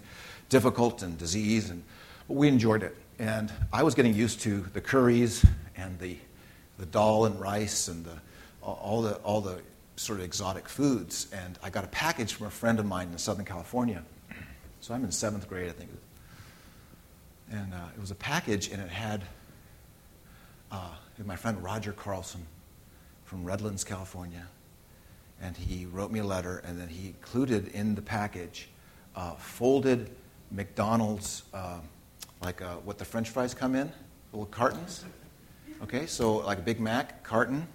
difficult 0.49 1.03
and 1.03 1.19
disease 1.19 1.71
and 1.71 1.83
but 2.29 2.35
we 2.35 2.49
enjoyed 2.49 2.83
it. 2.83 2.97
And 3.19 3.53
I 3.73 3.83
was 3.83 3.95
getting 3.95 4.15
used 4.15 4.41
to 4.43 4.61
the 4.73 4.81
curries 4.81 5.45
and 5.77 5.99
the, 5.99 6.17
the 6.79 6.87
dal 6.87 7.27
and 7.27 7.41
rice 7.41 7.89
and 7.89 8.05
the, 8.05 8.19
all, 8.63 9.03
the, 9.03 9.15
all 9.17 9.41
the 9.41 9.61
sort 9.97 10.19
of 10.19 10.25
exotic 10.25 10.69
foods. 10.69 11.29
And 11.33 11.59
I 11.63 11.71
got 11.71 11.85
a 11.85 11.89
package 11.89 12.35
from 12.35 12.49
a 12.49 12.51
friend 12.51 12.79
of 12.79 12.87
mine 12.87 13.09
in 13.13 13.19
Southern 13.19 13.45
California. 13.45 14.03
So 14.87 14.95
I'm 14.95 15.03
in 15.03 15.11
seventh 15.11 15.49
grade, 15.49 15.69
I 15.69 15.73
think. 15.73 15.91
And 17.51 17.75
uh, 17.75 17.89
it 17.93 18.01
was 18.01 18.13
a 18.13 18.15
package, 18.15 18.71
and 18.71 18.81
it 18.81 18.89
had 18.89 19.25
uh, 20.71 20.91
my 21.25 21.35
friend 21.35 21.61
Roger 21.61 21.91
Carlson 21.91 22.47
from 23.25 23.45
Redlands, 23.45 23.83
California. 23.83 24.47
And 25.43 25.57
he 25.57 25.87
wrote 25.87 26.13
me 26.13 26.21
a 26.21 26.25
letter, 26.25 26.63
and 26.65 26.81
then 26.81 26.87
he 26.87 27.09
included 27.09 27.67
in 27.75 27.97
the 27.97 28.01
package 28.01 28.69
uh, 29.17 29.33
folded 29.33 30.09
McDonald's 30.53 31.43
uh, 31.53 31.81
like 32.41 32.63
uh, 32.63 32.77
what 32.77 32.97
the 32.97 33.05
French 33.05 33.31
fries 33.31 33.55
come 33.55 33.75
in, 33.75 33.91
little 34.33 34.47
cartons. 34.47 35.05
Okay, 35.83 36.07
so 36.07 36.37
like 36.37 36.59
a 36.59 36.63
Big 36.63 36.79
Mac 36.79 37.25
carton, 37.25 37.67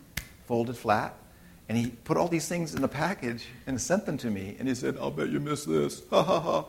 folded 0.46 0.78
flat. 0.78 1.14
And 1.68 1.78
he 1.78 1.90
put 1.90 2.16
all 2.16 2.30
these 2.30 2.48
things 2.48 2.74
in 2.74 2.82
the 2.82 2.88
package 2.88 3.48
and 3.68 3.82
sent 3.82 4.06
them 4.06 4.18
to 4.20 4.30
me. 4.30 4.56
And 4.60 4.68
he 4.70 4.76
said, 4.76 4.96
I'll 4.98 5.12
bet 5.12 5.28
you 5.28 5.42
missed 5.42 5.68
this. 5.68 6.04
Ha 6.10 6.24
ha 6.24 6.40
ha. 6.40 6.66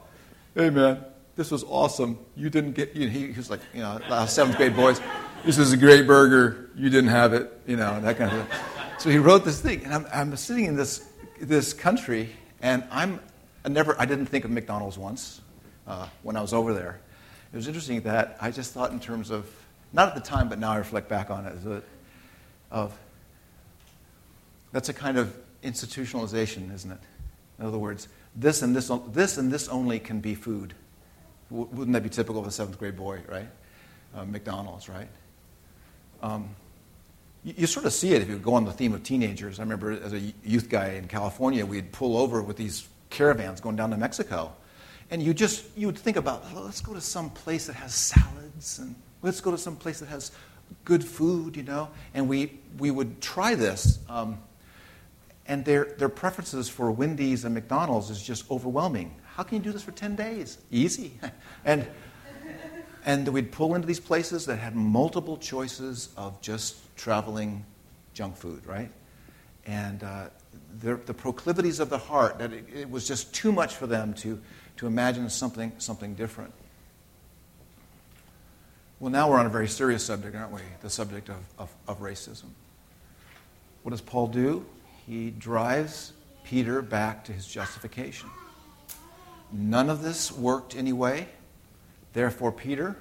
Hey 0.54 0.70
man, 0.70 1.04
this 1.36 1.50
was 1.50 1.64
awesome. 1.64 2.18
You 2.36 2.50
didn't 2.50 2.72
get, 2.72 2.94
you 2.94 3.06
know, 3.06 3.12
he, 3.12 3.28
he 3.28 3.36
was 3.36 3.50
like, 3.50 3.60
you 3.72 3.80
know, 3.80 4.26
seventh 4.26 4.56
grade 4.56 4.76
boys, 4.76 5.00
this 5.44 5.58
is 5.58 5.72
a 5.72 5.76
great 5.76 6.06
burger. 6.06 6.70
You 6.76 6.90
didn't 6.90 7.10
have 7.10 7.32
it, 7.32 7.52
you 7.66 7.76
know, 7.76 8.00
that 8.00 8.18
kind 8.18 8.32
of 8.32 8.46
thing. 8.46 8.58
So 8.98 9.10
he 9.10 9.18
wrote 9.18 9.44
this 9.44 9.60
thing. 9.60 9.84
And 9.84 9.94
I'm, 9.94 10.06
I'm 10.12 10.36
sitting 10.36 10.66
in 10.66 10.76
this, 10.76 11.08
this 11.40 11.72
country, 11.72 12.30
and 12.60 12.84
I'm 12.90 13.20
I 13.64 13.68
never, 13.68 14.00
I 14.00 14.06
didn't 14.06 14.26
think 14.26 14.44
of 14.44 14.50
McDonald's 14.50 14.98
once 14.98 15.40
uh, 15.86 16.08
when 16.22 16.36
I 16.36 16.40
was 16.40 16.52
over 16.52 16.74
there 16.74 17.00
it 17.52 17.56
was 17.56 17.68
interesting 17.68 18.00
that 18.02 18.38
I 18.40 18.50
just 18.50 18.72
thought 18.72 18.92
in 18.92 19.00
terms 19.00 19.30
of, 19.30 19.46
not 19.92 20.08
at 20.08 20.14
the 20.14 20.22
time, 20.22 20.48
but 20.48 20.58
now 20.58 20.72
I 20.72 20.76
reflect 20.76 21.08
back 21.08 21.30
on 21.30 21.44
it, 21.44 21.84
of 22.70 22.98
that's 24.72 24.88
a 24.88 24.94
kind 24.94 25.18
of 25.18 25.36
institutionalization, 25.62 26.72
isn't 26.74 26.90
it? 26.90 27.00
In 27.58 27.66
other 27.66 27.76
words, 27.76 28.08
this 28.36 28.62
and 28.62 28.74
this, 28.74 28.90
this 29.08 29.38
and 29.38 29.52
this 29.52 29.68
only 29.68 29.98
can 29.98 30.20
be 30.20 30.34
food. 30.34 30.74
Wouldn't 31.50 31.92
that 31.92 32.02
be 32.02 32.08
typical 32.08 32.40
of 32.40 32.46
a 32.46 32.50
seventh 32.50 32.78
grade 32.78 32.96
boy, 32.96 33.20
right? 33.28 33.48
Uh, 34.14 34.24
McDonald's, 34.24 34.88
right? 34.88 35.08
Um, 36.22 36.48
you, 37.44 37.54
you, 37.58 37.66
sort 37.66 37.84
of 37.84 37.92
see 37.92 38.14
it 38.14 38.22
if 38.22 38.28
you 38.28 38.38
go 38.38 38.54
on 38.54 38.64
the 38.64 38.72
theme 38.72 38.94
of 38.94 39.02
teenagers. 39.02 39.58
I 39.58 39.62
remember 39.62 39.92
as 39.92 40.12
a 40.12 40.20
youth 40.44 40.68
guy 40.68 40.90
in 40.92 41.08
California, 41.08 41.66
we'd 41.66 41.92
pull 41.92 42.16
over 42.16 42.42
with 42.42 42.56
these 42.56 42.88
caravans 43.10 43.60
going 43.60 43.76
down 43.76 43.90
to 43.90 43.96
Mexico 43.96 44.52
and 45.12 45.22
you 45.22 45.34
just 45.34 45.64
you 45.76 45.86
would 45.86 45.98
think 45.98 46.16
about 46.16 46.42
well, 46.52 46.64
let's 46.64 46.80
go 46.80 46.94
to 46.94 47.00
some 47.00 47.30
place 47.30 47.66
that 47.66 47.74
has 47.74 47.94
salads 47.94 48.78
and 48.80 48.96
let's 49.20 49.40
go 49.40 49.50
to 49.50 49.58
some 49.58 49.76
place 49.76 50.00
that 50.00 50.08
has 50.08 50.32
good 50.84 51.04
food 51.04 51.54
you 51.54 51.62
know 51.62 51.88
and 52.14 52.28
we 52.28 52.58
we 52.78 52.90
would 52.90 53.20
try 53.20 53.54
this 53.54 54.00
um, 54.08 54.38
and 55.46 55.64
their 55.64 55.84
their 55.98 56.08
preferences 56.08 56.68
for 56.68 56.90
wendy's 56.90 57.44
and 57.44 57.54
mcdonald's 57.54 58.10
is 58.10 58.22
just 58.22 58.50
overwhelming 58.50 59.14
how 59.36 59.42
can 59.42 59.58
you 59.58 59.62
do 59.62 59.72
this 59.72 59.82
for 59.82 59.92
10 59.92 60.16
days 60.16 60.58
easy 60.70 61.12
and 61.64 61.86
and 63.04 63.26
we'd 63.28 63.50
pull 63.50 63.74
into 63.74 63.86
these 63.86 64.00
places 64.00 64.46
that 64.46 64.56
had 64.56 64.76
multiple 64.76 65.36
choices 65.36 66.10
of 66.16 66.40
just 66.40 66.76
traveling 66.96 67.64
junk 68.14 68.36
food 68.36 68.64
right 68.66 68.90
and 69.66 70.02
uh, 70.02 70.26
the, 70.80 70.96
the 70.96 71.14
proclivities 71.14 71.78
of 71.78 71.88
the 71.88 71.98
heart 71.98 72.38
that 72.38 72.52
it, 72.52 72.64
it 72.74 72.90
was 72.90 73.06
just 73.06 73.32
too 73.32 73.52
much 73.52 73.74
for 73.74 73.86
them 73.86 74.12
to 74.14 74.40
to 74.76 74.86
imagine 74.86 75.28
something, 75.30 75.72
something 75.78 76.14
different. 76.14 76.52
Well, 79.00 79.10
now 79.10 79.30
we're 79.30 79.38
on 79.38 79.46
a 79.46 79.50
very 79.50 79.68
serious 79.68 80.04
subject, 80.04 80.36
aren't 80.36 80.52
we? 80.52 80.60
The 80.80 80.90
subject 80.90 81.28
of, 81.28 81.36
of, 81.58 81.74
of 81.88 82.00
racism. 82.00 82.46
What 83.82 83.90
does 83.90 84.00
Paul 84.00 84.28
do? 84.28 84.64
He 85.06 85.30
drives 85.30 86.12
Peter 86.44 86.82
back 86.82 87.24
to 87.24 87.32
his 87.32 87.46
justification. 87.46 88.30
None 89.52 89.90
of 89.90 90.02
this 90.02 90.32
worked 90.32 90.76
anyway. 90.76 91.28
Therefore, 92.12 92.52
Peter, 92.52 92.96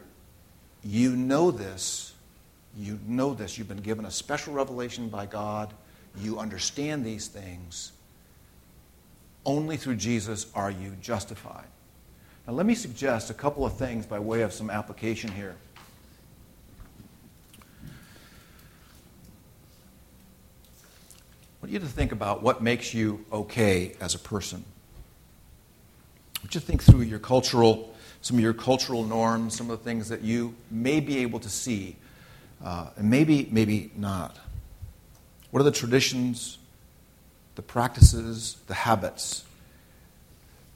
you 0.84 1.16
know 1.16 1.52
this. 1.52 2.14
You 2.78 3.00
know 3.08 3.34
this. 3.34 3.58
You've 3.58 3.68
been 3.68 3.78
given 3.78 4.06
a 4.06 4.12
special 4.12 4.54
revelation 4.54 5.10
by 5.10 5.26
God. 5.26 5.74
You 6.18 6.40
understand 6.40 7.06
these 7.06 7.28
things. 7.28 7.92
Only 9.46 9.78
through 9.78 9.96
Jesus 9.96 10.48
are 10.54 10.72
you 10.72 10.96
justified. 11.02 11.68
Now, 12.48 12.54
let 12.54 12.66
me 12.66 12.76
suggest 12.76 13.30
a 13.30 13.34
couple 13.34 13.66
of 13.66 13.78
things 13.78 14.06
by 14.06 14.20
way 14.20 14.42
of 14.42 14.54
some 14.54 14.70
application 14.70 15.32
here. 15.32 15.56
Want 21.62 21.72
you 21.72 21.80
to 21.80 21.86
think 21.86 22.12
about 22.12 22.42
what 22.42 22.64
makes 22.64 22.94
you 22.94 23.24
okay 23.32 23.96
as 24.02 24.16
a 24.16 24.20
person. 24.20 24.64
I 26.38 26.40
want 26.42 26.56
you 26.56 26.60
to 26.60 26.66
think 26.66 26.82
through 26.82 27.02
your 27.02 27.20
cultural, 27.20 27.94
some 28.22 28.38
of 28.38 28.44
your 28.44 28.54
cultural 28.54 29.04
norms, 29.04 29.56
some 29.56 29.70
of 29.70 29.78
the 29.78 29.84
things 29.84 30.10
that 30.10 30.22
you 30.22 30.56
may 30.72 31.00
be 31.00 31.20
able 31.20 31.40
to 31.40 31.50
see, 31.50 31.96
uh, 32.64 32.90
and 32.98 33.10
maybe, 33.10 33.48
maybe 33.52 33.92
not. 33.96 34.38
What 35.52 35.60
are 35.60 35.64
the 35.64 35.72
traditions, 35.72 36.58
the 37.56 37.62
practices, 37.62 38.58
the 38.66 38.74
habits 38.74 39.44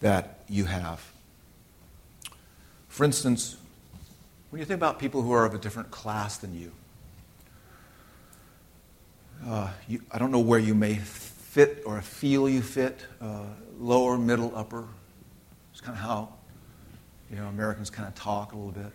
that 0.02 0.42
you 0.48 0.66
have. 0.66 1.04
For 2.90 3.04
instance, 3.06 3.58
when 4.52 4.60
you 4.60 4.66
think 4.66 4.78
about 4.78 5.00
people 5.00 5.24
who 5.24 5.32
are 5.32 5.46
of 5.46 5.56
a 5.56 5.58
different 5.58 5.90
class 5.90 6.38
than 6.38 6.54
you, 6.54 6.72
uh, 9.48 9.70
you 9.88 10.02
I 10.12 10.18
don't 10.18 10.32
know 10.32 10.40
where 10.40 10.60
you 10.60 10.74
may 10.74 10.96
fit 10.96 11.84
or 11.86 12.02
feel 12.02 12.50
you 12.50 12.62
fit, 12.62 13.06
uh, 13.22 13.44
lower, 13.80 14.18
middle, 14.18 14.52
upper. 14.56 14.88
It's 15.72 15.82
kind 15.82 15.98
of 15.98 16.04
how 16.04 16.34
you 17.30 17.38
know 17.38 17.48
Americans 17.48 17.90
kind 17.90 18.08
of 18.08 18.16
talk 18.16 18.54
a 18.54 18.56
little 18.56 18.72
bit. 18.72 18.92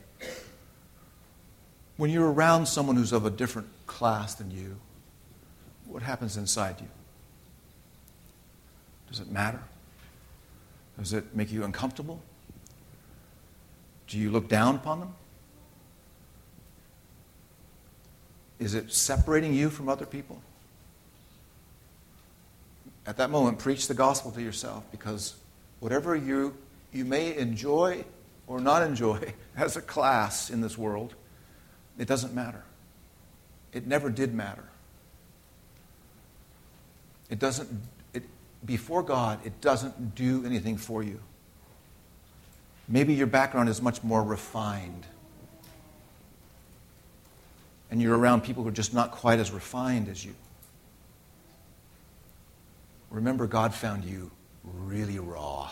When 1.96 2.10
you're 2.10 2.30
around 2.30 2.66
someone 2.66 2.96
who's 2.96 3.12
of 3.12 3.26
a 3.26 3.30
different 3.30 3.68
class 3.86 4.34
than 4.34 4.50
you, 4.50 4.76
what 5.86 6.02
happens 6.02 6.36
inside 6.36 6.76
you? 6.80 6.88
Does 9.08 9.20
it 9.20 9.30
matter? 9.30 9.60
Does 10.98 11.12
it 11.12 11.34
make 11.34 11.50
you 11.50 11.64
uncomfortable? 11.64 12.22
Do 14.06 14.18
you 14.18 14.30
look 14.30 14.48
down 14.48 14.76
upon 14.76 15.00
them? 15.00 15.14
Is 18.60 18.74
it 18.74 18.92
separating 18.92 19.54
you 19.54 19.70
from 19.70 19.88
other 19.88 20.04
people? 20.06 20.40
At 23.06 23.16
that 23.16 23.30
moment, 23.30 23.58
preach 23.58 23.88
the 23.88 23.94
gospel 23.94 24.30
to 24.32 24.42
yourself 24.42 24.84
because 24.92 25.34
whatever 25.80 26.14
you, 26.14 26.54
you 26.92 27.06
may 27.06 27.34
enjoy 27.36 28.04
or 28.46 28.60
not 28.60 28.82
enjoy 28.82 29.32
as 29.56 29.76
a 29.76 29.80
class 29.80 30.50
in 30.50 30.60
this 30.60 30.76
world, 30.76 31.14
it 31.98 32.06
doesn't 32.06 32.34
matter. 32.34 32.62
It 33.72 33.86
never 33.86 34.10
did 34.10 34.34
matter. 34.34 34.64
It 37.30 37.38
doesn't, 37.38 37.68
it, 38.12 38.24
before 38.66 39.02
God, 39.02 39.38
it 39.46 39.60
doesn't 39.62 40.14
do 40.14 40.44
anything 40.44 40.76
for 40.76 41.02
you. 41.02 41.20
Maybe 42.88 43.14
your 43.14 43.28
background 43.28 43.68
is 43.68 43.80
much 43.80 44.02
more 44.02 44.22
refined. 44.22 45.06
And 47.90 48.00
you're 48.00 48.16
around 48.16 48.42
people 48.42 48.62
who 48.62 48.68
are 48.68 48.72
just 48.72 48.94
not 48.94 49.10
quite 49.10 49.38
as 49.38 49.50
refined 49.50 50.08
as 50.08 50.24
you. 50.24 50.34
Remember, 53.10 53.46
God 53.46 53.74
found 53.74 54.04
you 54.04 54.30
really 54.62 55.18
raw. 55.18 55.70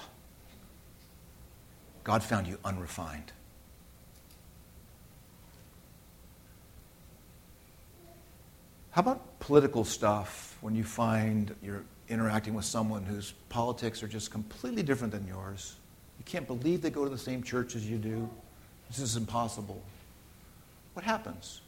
God 2.02 2.22
found 2.22 2.46
you 2.46 2.58
unrefined. 2.64 3.32
How 8.90 9.02
about 9.02 9.38
political 9.38 9.84
stuff 9.84 10.56
when 10.60 10.74
you 10.74 10.82
find 10.82 11.54
you're 11.62 11.84
interacting 12.08 12.54
with 12.54 12.64
someone 12.64 13.04
whose 13.04 13.32
politics 13.48 14.02
are 14.02 14.08
just 14.08 14.32
completely 14.32 14.82
different 14.82 15.12
than 15.12 15.24
yours? 15.28 15.76
You 16.18 16.24
can't 16.24 16.48
believe 16.48 16.82
they 16.82 16.90
go 16.90 17.04
to 17.04 17.10
the 17.10 17.18
same 17.18 17.42
church 17.42 17.76
as 17.76 17.88
you 17.88 17.96
do. 17.96 18.28
This 18.88 18.98
is 18.98 19.16
impossible. 19.16 19.80
What 20.94 21.04
happens? 21.04 21.60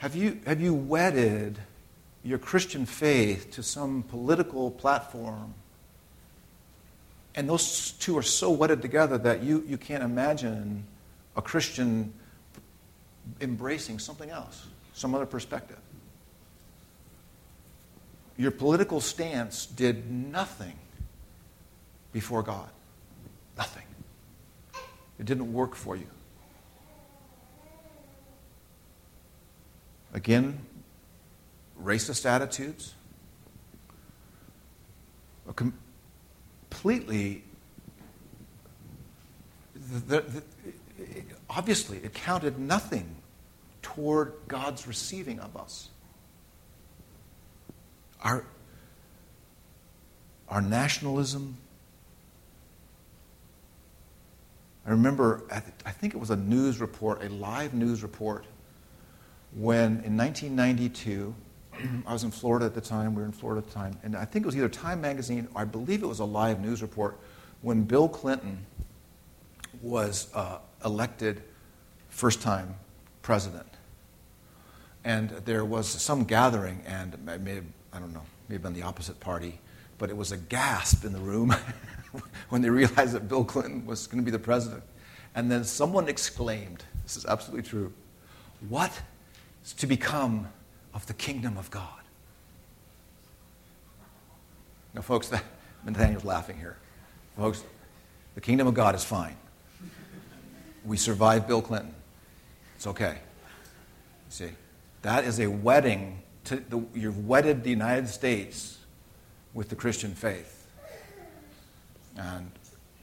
Have 0.00 0.16
you, 0.16 0.40
have 0.46 0.62
you 0.62 0.72
wedded 0.72 1.58
your 2.24 2.38
Christian 2.38 2.86
faith 2.86 3.50
to 3.52 3.62
some 3.62 4.02
political 4.02 4.70
platform? 4.70 5.52
And 7.34 7.46
those 7.46 7.90
two 7.92 8.16
are 8.16 8.22
so 8.22 8.50
wedded 8.50 8.80
together 8.80 9.18
that 9.18 9.42
you, 9.42 9.62
you 9.68 9.76
can't 9.76 10.02
imagine 10.02 10.84
a 11.36 11.42
Christian 11.42 12.14
embracing 13.42 13.98
something 13.98 14.30
else, 14.30 14.66
some 14.94 15.14
other 15.14 15.26
perspective. 15.26 15.78
Your 18.38 18.52
political 18.52 19.02
stance 19.02 19.66
did 19.66 20.10
nothing 20.10 20.78
before 22.10 22.42
God. 22.42 22.70
Nothing. 23.58 23.84
It 25.18 25.26
didn't 25.26 25.52
work 25.52 25.74
for 25.74 25.94
you. 25.94 26.06
Again, 30.12 30.58
racist 31.82 32.26
attitudes. 32.26 32.94
a 35.46 35.52
completely. 35.52 37.42
The, 39.74 40.20
the, 40.20 40.42
obviously, 41.48 41.98
it 41.98 42.14
counted 42.14 42.58
nothing 42.58 43.16
toward 43.82 44.34
God's 44.46 44.86
receiving 44.86 45.40
of 45.40 45.56
us. 45.56 45.88
Our, 48.22 48.44
our 50.48 50.60
nationalism. 50.60 51.56
I 54.86 54.90
remember, 54.90 55.42
I 55.50 55.90
think 55.90 56.14
it 56.14 56.18
was 56.18 56.30
a 56.30 56.36
news 56.36 56.80
report, 56.80 57.22
a 57.22 57.28
live 57.28 57.74
news 57.74 58.02
report, 58.02 58.44
when 59.54 60.02
in 60.04 60.16
1992, 60.16 61.34
I 62.06 62.12
was 62.12 62.24
in 62.24 62.30
Florida 62.30 62.66
at 62.66 62.74
the 62.74 62.80
time, 62.80 63.14
we 63.14 63.22
were 63.22 63.26
in 63.26 63.32
Florida 63.32 63.60
at 63.60 63.66
the 63.66 63.74
time, 63.74 63.98
and 64.02 64.16
I 64.16 64.24
think 64.24 64.44
it 64.44 64.46
was 64.46 64.56
either 64.56 64.68
Time 64.68 65.00
Magazine, 65.00 65.48
or 65.54 65.62
I 65.62 65.64
believe 65.64 66.02
it 66.02 66.06
was 66.06 66.20
a 66.20 66.24
live 66.24 66.60
news 66.60 66.82
report, 66.82 67.18
when 67.62 67.82
Bill 67.82 68.08
Clinton 68.08 68.64
was 69.82 70.28
uh, 70.34 70.58
elected 70.84 71.42
first 72.08 72.42
time 72.42 72.74
president. 73.22 73.66
And 75.04 75.30
there 75.44 75.64
was 75.64 75.88
some 75.88 76.24
gathering, 76.24 76.82
and 76.86 77.14
it 77.14 77.40
may 77.40 77.54
have, 77.54 77.64
I 77.92 77.98
don't 77.98 78.12
know, 78.12 78.22
may 78.48 78.56
have 78.56 78.62
been 78.62 78.74
the 78.74 78.82
opposite 78.82 79.18
party, 79.20 79.58
but 79.98 80.10
it 80.10 80.16
was 80.16 80.32
a 80.32 80.36
gasp 80.36 81.04
in 81.04 81.12
the 81.12 81.20
room 81.20 81.54
when 82.50 82.60
they 82.60 82.70
realized 82.70 83.12
that 83.12 83.28
Bill 83.28 83.44
Clinton 83.44 83.86
was 83.86 84.06
going 84.06 84.18
to 84.18 84.24
be 84.24 84.30
the 84.30 84.38
president. 84.38 84.82
And 85.34 85.50
then 85.50 85.64
someone 85.64 86.08
exclaimed, 86.08 86.84
this 87.04 87.16
is 87.16 87.24
absolutely 87.24 87.68
true, 87.68 87.92
what 88.68 89.00
is 89.64 89.72
to 89.74 89.86
become 89.86 90.48
of 90.94 91.06
the 91.06 91.14
kingdom 91.14 91.56
of 91.56 91.70
God? 91.70 91.88
Now, 94.94 95.02
folks, 95.02 95.28
that, 95.28 95.44
Nathaniel's 95.84 96.24
laughing 96.24 96.58
here. 96.58 96.76
Folks, 97.36 97.64
the 98.34 98.40
kingdom 98.40 98.66
of 98.66 98.74
God 98.74 98.94
is 98.94 99.04
fine. 99.04 99.36
We 100.84 100.96
survived 100.96 101.46
Bill 101.46 101.62
Clinton. 101.62 101.94
It's 102.76 102.86
okay. 102.86 103.18
See, 104.30 104.50
that 105.02 105.24
is 105.24 105.40
a 105.40 105.46
wedding. 105.46 106.22
To 106.44 106.56
the, 106.56 106.82
you've 106.94 107.26
wedded 107.26 107.62
the 107.62 107.70
United 107.70 108.08
States 108.08 108.78
with 109.52 109.68
the 109.68 109.76
Christian 109.76 110.14
faith. 110.14 110.66
And 112.16 112.50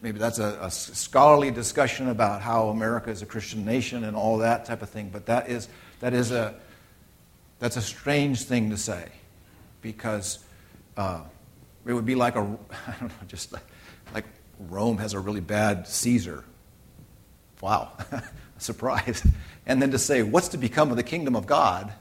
maybe 0.02 0.20
that's 0.20 0.40
a, 0.40 0.58
a, 0.62 0.72
scholarly 0.72 1.52
discussion 1.52 2.10
about 2.10 2.42
how 2.42 2.70
America 2.70 3.10
is 3.10 3.22
a 3.22 3.26
Christian 3.26 3.66
nation 3.66 4.04
and 4.04 4.16
all 4.16 4.38
that 4.40 4.66
type 4.66 4.82
of 4.82 4.90
thing. 4.90 5.10
But 5.12 5.26
that 5.28 5.50
is, 5.50 5.68
that 6.00 6.14
is 6.14 6.32
a, 6.32 6.56
that's 7.60 7.78
a 7.78 7.82
strange 7.82 8.44
thing 8.44 8.70
to 8.70 8.78
say 8.78 9.10
because 9.82 10.40
uh, 10.96 11.22
it 11.86 11.94
would 11.94 12.06
be 12.06 12.16
like 12.16 12.36
a, 12.36 12.40
I 12.88 12.96
don't 13.00 13.10
know, 13.10 13.28
just 13.28 13.52
like, 13.52 13.66
like 14.14 14.26
Rome 14.70 14.98
has 14.98 15.14
a 15.14 15.20
really 15.20 15.42
bad 15.42 15.88
Caesar. 15.88 16.44
Wow, 17.62 17.92
surprise. 18.58 19.26
And 19.66 19.82
then 19.82 19.92
to 19.92 20.00
say, 20.00 20.24
what's 20.24 20.50
to 20.50 20.58
become 20.58 20.92
of 20.92 20.98
the 20.98 21.04
kingdom 21.04 21.36
of 21.36 21.48
God 21.48 21.92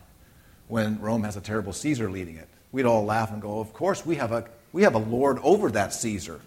when 0.69 1.01
Rome 1.01 1.25
has 1.25 1.37
a 1.37 1.41
terrible 1.41 1.73
Caesar 1.73 2.11
leading 2.11 2.37
it? 2.37 2.49
We'd 2.73 2.85
all 2.85 3.05
laugh 3.05 3.31
and 3.33 3.41
go, 3.41 3.61
of 3.61 3.73
course, 3.73 4.05
we 4.05 4.17
have 4.17 4.33
a, 4.33 4.47
we 4.73 4.83
have 4.83 4.95
a 4.95 4.99
Lord 4.99 5.39
over 5.43 5.71
that 5.71 5.95
Caesar. 5.95 6.41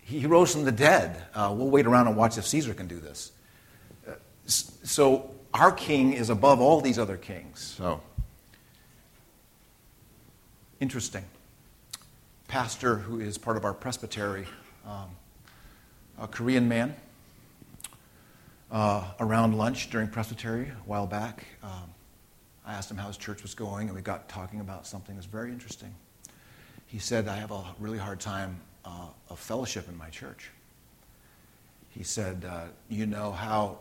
He 0.00 0.26
rose 0.26 0.52
from 0.52 0.64
the 0.64 0.72
dead. 0.72 1.22
Uh, 1.34 1.52
we'll 1.56 1.70
wait 1.70 1.86
around 1.86 2.08
and 2.08 2.16
watch 2.16 2.38
if 2.38 2.46
Caesar 2.46 2.74
can 2.74 2.86
do 2.86 2.98
this. 2.98 3.32
Uh, 4.06 4.12
so 4.46 5.33
our 5.54 5.70
king 5.70 6.12
is 6.12 6.30
above 6.30 6.60
all 6.60 6.80
these 6.80 6.98
other 6.98 7.16
kings. 7.16 7.60
So, 7.78 8.00
interesting. 10.80 11.24
Pastor 12.48 12.96
who 12.96 13.20
is 13.20 13.38
part 13.38 13.56
of 13.56 13.64
our 13.64 13.72
presbytery, 13.72 14.46
um, 14.84 15.08
a 16.18 16.26
Korean 16.26 16.68
man, 16.68 16.94
uh, 18.70 19.04
around 19.20 19.56
lunch 19.56 19.90
during 19.90 20.08
presbytery 20.08 20.66
a 20.66 20.88
while 20.88 21.06
back. 21.06 21.44
Um, 21.62 21.94
I 22.66 22.74
asked 22.74 22.90
him 22.90 22.96
how 22.96 23.06
his 23.06 23.16
church 23.16 23.42
was 23.42 23.54
going, 23.54 23.88
and 23.88 23.96
we 23.96 24.02
got 24.02 24.28
talking 24.28 24.60
about 24.60 24.86
something 24.86 25.14
that's 25.14 25.26
very 25.26 25.50
interesting. 25.50 25.94
He 26.86 26.98
said, 26.98 27.28
I 27.28 27.36
have 27.36 27.52
a 27.52 27.62
really 27.78 27.98
hard 27.98 28.20
time 28.20 28.60
uh, 28.84 29.06
of 29.30 29.38
fellowship 29.38 29.88
in 29.88 29.96
my 29.96 30.10
church. 30.10 30.50
He 31.90 32.02
said, 32.02 32.44
uh, 32.48 32.64
You 32.88 33.06
know 33.06 33.30
how 33.30 33.78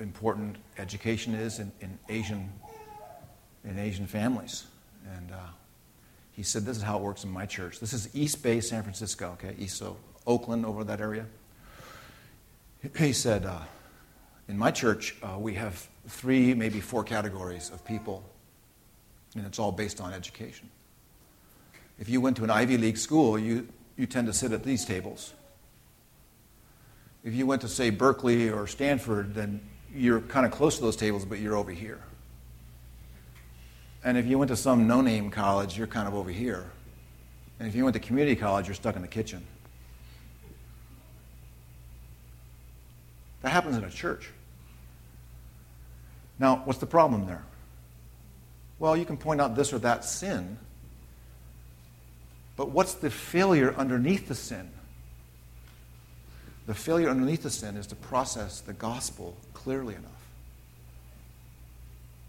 important 0.00 0.56
education 0.78 1.34
is 1.34 1.58
in, 1.58 1.72
in, 1.80 1.98
Asian, 2.08 2.52
in 3.64 3.78
Asian 3.78 4.06
families. 4.06 4.64
And 5.16 5.32
uh, 5.32 5.36
he 6.32 6.42
said, 6.42 6.64
This 6.64 6.76
is 6.76 6.82
how 6.82 6.98
it 6.98 7.02
works 7.02 7.24
in 7.24 7.30
my 7.30 7.46
church. 7.46 7.80
This 7.80 7.92
is 7.92 8.08
East 8.14 8.42
Bay, 8.42 8.60
San 8.60 8.82
Francisco, 8.82 9.36
okay? 9.38 9.54
East, 9.58 9.78
so 9.78 9.96
Oakland, 10.26 10.66
over 10.66 10.84
that 10.84 11.00
area. 11.00 11.26
He 12.96 13.12
said, 13.12 13.46
uh, 13.46 13.60
in 14.48 14.58
my 14.58 14.70
church, 14.70 15.16
uh, 15.22 15.38
we 15.38 15.54
have 15.54 15.88
three, 16.08 16.54
maybe 16.54 16.80
four 16.80 17.02
categories 17.02 17.70
of 17.70 17.84
people, 17.84 18.22
and 19.34 19.46
it's 19.46 19.58
all 19.58 19.72
based 19.72 20.00
on 20.00 20.12
education. 20.12 20.68
If 21.98 22.08
you 22.08 22.20
went 22.20 22.36
to 22.36 22.44
an 22.44 22.50
Ivy 22.50 22.76
League 22.76 22.98
school, 22.98 23.38
you, 23.38 23.66
you 23.96 24.06
tend 24.06 24.26
to 24.26 24.32
sit 24.32 24.52
at 24.52 24.62
these 24.62 24.84
tables. 24.84 25.32
If 27.24 27.34
you 27.34 27.46
went 27.46 27.62
to, 27.62 27.68
say, 27.68 27.90
Berkeley 27.90 28.50
or 28.50 28.66
Stanford, 28.66 29.34
then 29.34 29.60
you're 29.94 30.20
kind 30.20 30.46
of 30.46 30.52
close 30.52 30.76
to 30.76 30.82
those 30.82 30.96
tables, 30.96 31.24
but 31.24 31.38
you're 31.38 31.56
over 31.56 31.70
here. 31.70 32.00
And 34.04 34.16
if 34.16 34.26
you 34.26 34.38
went 34.38 34.50
to 34.50 34.56
some 34.56 34.86
no 34.86 35.00
name 35.00 35.30
college, 35.30 35.76
you're 35.76 35.86
kind 35.86 36.06
of 36.06 36.14
over 36.14 36.30
here. 36.30 36.70
And 37.58 37.68
if 37.68 37.74
you 37.74 37.84
went 37.84 37.94
to 37.94 38.00
community 38.00 38.36
college, 38.36 38.68
you're 38.68 38.74
stuck 38.74 38.96
in 38.96 39.02
the 39.02 39.08
kitchen. 39.08 39.44
That 43.42 43.50
happens 43.50 43.76
in 43.76 43.84
a 43.84 43.90
church. 43.90 44.30
Now, 46.38 46.62
what's 46.64 46.78
the 46.78 46.86
problem 46.86 47.26
there? 47.26 47.44
Well, 48.78 48.96
you 48.96 49.04
can 49.04 49.16
point 49.16 49.40
out 49.40 49.56
this 49.56 49.72
or 49.72 49.78
that 49.78 50.04
sin, 50.04 50.58
but 52.56 52.70
what's 52.70 52.94
the 52.94 53.10
failure 53.10 53.74
underneath 53.74 54.28
the 54.28 54.34
sin? 54.34 54.70
The 56.66 56.74
failure 56.74 57.08
underneath 57.08 57.42
the 57.42 57.50
sin 57.50 57.76
is 57.76 57.86
to 57.88 57.94
process 57.94 58.60
the 58.60 58.72
gospel 58.72 59.36
clearly 59.54 59.94
enough. 59.94 60.10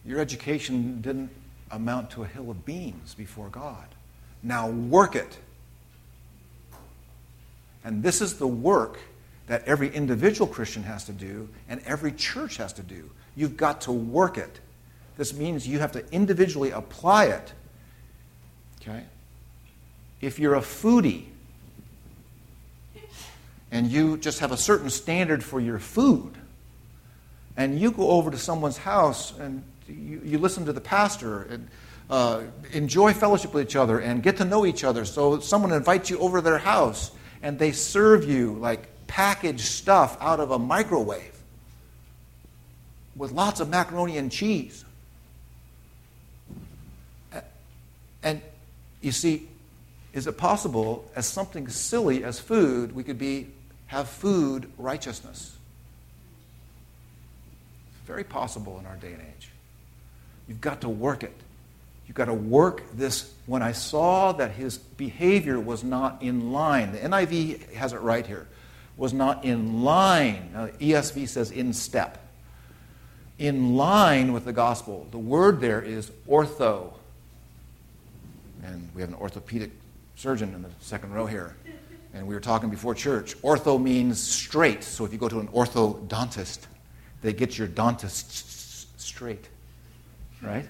Your 0.05 0.19
education 0.19 1.01
didn't 1.01 1.31
amount 1.71 2.11
to 2.11 2.23
a 2.23 2.27
hill 2.27 2.49
of 2.49 2.65
beans 2.65 3.13
before 3.13 3.49
God. 3.49 3.85
Now 4.43 4.69
work 4.69 5.15
it. 5.15 5.37
And 7.83 8.03
this 8.03 8.21
is 8.21 8.37
the 8.37 8.47
work 8.47 8.99
that 9.47 9.63
every 9.65 9.93
individual 9.93 10.47
Christian 10.47 10.83
has 10.83 11.05
to 11.05 11.13
do 11.13 11.49
and 11.67 11.81
every 11.85 12.11
church 12.11 12.57
has 12.57 12.73
to 12.73 12.83
do. 12.83 13.09
You've 13.35 13.57
got 13.57 13.81
to 13.81 13.91
work 13.91 14.37
it. 14.37 14.59
This 15.17 15.33
means 15.33 15.67
you 15.67 15.79
have 15.79 15.91
to 15.93 16.03
individually 16.11 16.71
apply 16.71 17.25
it. 17.25 17.53
Okay? 18.81 19.03
If 20.21 20.37
you're 20.37 20.55
a 20.55 20.61
foodie 20.61 21.25
and 23.71 23.87
you 23.87 24.17
just 24.17 24.39
have 24.39 24.51
a 24.51 24.57
certain 24.57 24.89
standard 24.89 25.43
for 25.43 25.59
your 25.59 25.79
food, 25.79 26.33
and 27.55 27.79
you 27.79 27.91
go 27.91 28.11
over 28.11 28.31
to 28.31 28.37
someone's 28.37 28.77
house 28.77 29.37
and 29.39 29.63
you, 29.87 30.21
you 30.23 30.37
listen 30.37 30.65
to 30.65 30.73
the 30.73 30.81
pastor 30.81 31.43
and 31.43 31.67
uh, 32.09 32.43
enjoy 32.71 33.13
fellowship 33.13 33.53
with 33.53 33.67
each 33.67 33.75
other 33.75 33.99
and 33.99 34.21
get 34.21 34.37
to 34.37 34.45
know 34.45 34.65
each 34.65 34.83
other. 34.83 35.05
So 35.05 35.39
someone 35.39 35.71
invites 35.71 36.09
you 36.09 36.19
over 36.19 36.37
to 36.37 36.41
their 36.41 36.57
house 36.59 37.11
and 37.41 37.57
they 37.57 37.71
serve 37.71 38.29
you 38.29 38.53
like 38.53 38.87
packaged 39.07 39.61
stuff 39.61 40.17
out 40.21 40.39
of 40.39 40.51
a 40.51 40.59
microwave 40.59 41.35
with 43.15 43.31
lots 43.31 43.59
of 43.59 43.69
macaroni 43.69 44.17
and 44.17 44.31
cheese. 44.31 44.85
And 48.23 48.41
you 49.01 49.11
see, 49.11 49.47
is 50.13 50.27
it 50.27 50.37
possible, 50.37 51.09
as 51.15 51.25
something 51.25 51.67
silly 51.69 52.23
as 52.23 52.39
food, 52.39 52.93
we 52.93 53.03
could 53.03 53.17
be 53.17 53.47
have 53.87 54.07
food 54.07 54.71
righteousness? 54.77 55.55
Very 58.05 58.23
possible 58.23 58.79
in 58.79 58.85
our 58.85 58.95
day 58.95 59.13
and 59.13 59.21
age. 59.21 59.49
You've 60.47 60.61
got 60.61 60.81
to 60.81 60.89
work 60.89 61.23
it. 61.23 61.33
You've 62.07 62.15
got 62.15 62.25
to 62.25 62.33
work 62.33 62.83
this. 62.93 63.33
When 63.45 63.61
I 63.61 63.73
saw 63.73 64.31
that 64.33 64.51
his 64.51 64.77
behavior 64.77 65.59
was 65.59 65.83
not 65.83 66.21
in 66.21 66.53
line, 66.53 66.93
the 66.93 66.99
NIV 66.99 67.73
has 67.73 67.91
it 67.91 67.99
right 67.99 68.25
here, 68.25 68.47
was 68.95 69.13
not 69.13 69.43
in 69.43 69.83
line. 69.83 70.51
Now, 70.53 70.67
ESV 70.67 71.27
says 71.27 71.51
in 71.51 71.73
step. 71.73 72.23
In 73.37 73.75
line 73.75 74.33
with 74.33 74.45
the 74.45 74.53
gospel. 74.53 75.07
The 75.11 75.17
word 75.17 75.59
there 75.59 75.81
is 75.81 76.09
ortho. 76.27 76.93
And 78.63 78.89
we 78.95 79.01
have 79.01 79.09
an 79.09 79.15
orthopedic 79.15 79.71
surgeon 80.15 80.53
in 80.55 80.63
the 80.63 80.69
second 80.79 81.13
row 81.13 81.25
here. 81.25 81.55
And 82.13 82.25
we 82.27 82.33
were 82.33 82.41
talking 82.41 82.69
before 82.69 82.95
church. 82.95 83.35
Ortho 83.41 83.81
means 83.81 84.21
straight. 84.21 84.83
So 84.83 85.05
if 85.05 85.11
you 85.11 85.19
go 85.19 85.29
to 85.29 85.39
an 85.39 85.47
orthodontist, 85.49 86.59
they 87.21 87.33
get 87.33 87.57
your 87.57 87.67
dentist 87.67 88.99
straight. 88.99 89.47
Right? 90.41 90.65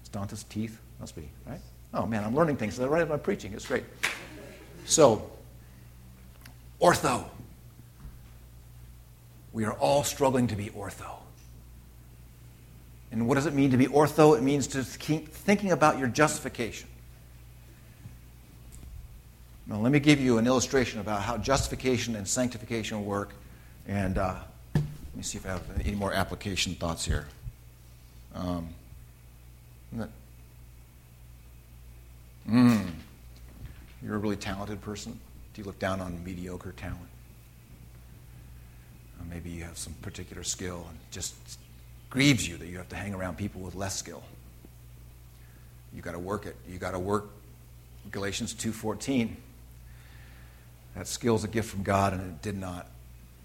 It's 0.00 0.08
dentist 0.10 0.48
teeth? 0.50 0.78
Must 1.00 1.16
be, 1.16 1.28
right? 1.46 1.60
Oh 1.94 2.06
man, 2.06 2.24
I'm 2.24 2.34
learning 2.34 2.56
things. 2.56 2.78
Right 2.78 3.10
I'm 3.10 3.18
preaching. 3.20 3.52
It's 3.52 3.66
great. 3.66 3.84
So, 4.84 5.30
ortho. 6.80 7.24
We 9.52 9.64
are 9.64 9.74
all 9.74 10.02
struggling 10.02 10.46
to 10.46 10.56
be 10.56 10.70
ortho. 10.70 11.10
And 13.10 13.28
what 13.28 13.34
does 13.34 13.44
it 13.44 13.52
mean 13.52 13.70
to 13.72 13.76
be 13.76 13.86
ortho? 13.86 14.36
It 14.36 14.42
means 14.42 14.66
to 14.68 14.86
keep 14.98 15.28
thinking 15.28 15.72
about 15.72 15.98
your 15.98 16.08
justification. 16.08 16.88
Now, 19.66 19.78
let 19.78 19.92
me 19.92 20.00
give 20.00 20.20
you 20.20 20.38
an 20.38 20.46
illustration 20.46 21.00
about 21.00 21.22
how 21.22 21.36
justification 21.38 22.16
and 22.16 22.26
sanctification 22.26 23.04
work. 23.04 23.32
And 23.86 24.18
uh, 24.18 24.36
let 24.74 24.84
me 25.14 25.22
see 25.22 25.38
if 25.38 25.46
I 25.46 25.50
have 25.50 25.62
any 25.84 25.94
more 25.94 26.12
application 26.12 26.74
thoughts 26.74 27.04
here. 27.04 27.26
Um, 28.34 28.68
mm, 32.48 32.86
you're 34.02 34.16
a 34.16 34.18
really 34.18 34.36
talented 34.36 34.80
person. 34.80 35.18
Do 35.54 35.60
you 35.60 35.64
look 35.64 35.78
down 35.78 36.00
on 36.00 36.24
mediocre 36.24 36.72
talent? 36.72 36.98
Or 39.20 39.26
maybe 39.26 39.50
you 39.50 39.62
have 39.64 39.78
some 39.78 39.92
particular 40.02 40.42
skill 40.42 40.86
and 40.88 40.98
just 41.10 41.34
grieves 42.10 42.48
you 42.48 42.56
that 42.56 42.66
you 42.66 42.78
have 42.78 42.88
to 42.88 42.96
hang 42.96 43.14
around 43.14 43.36
people 43.36 43.60
with 43.60 43.74
less 43.74 43.96
skill. 43.96 44.22
You 45.94 46.02
got 46.02 46.12
to 46.12 46.18
work 46.18 46.46
it. 46.46 46.56
You 46.68 46.78
got 46.78 46.92
to 46.92 46.98
work 46.98 47.28
Galatians 48.10 48.54
2:14. 48.54 49.36
That 50.94 51.06
skill 51.06 51.36
is 51.36 51.44
a 51.44 51.48
gift 51.48 51.70
from 51.70 51.82
God 51.82 52.12
and 52.12 52.22
it 52.22 52.42
did 52.42 52.58
not 52.58 52.88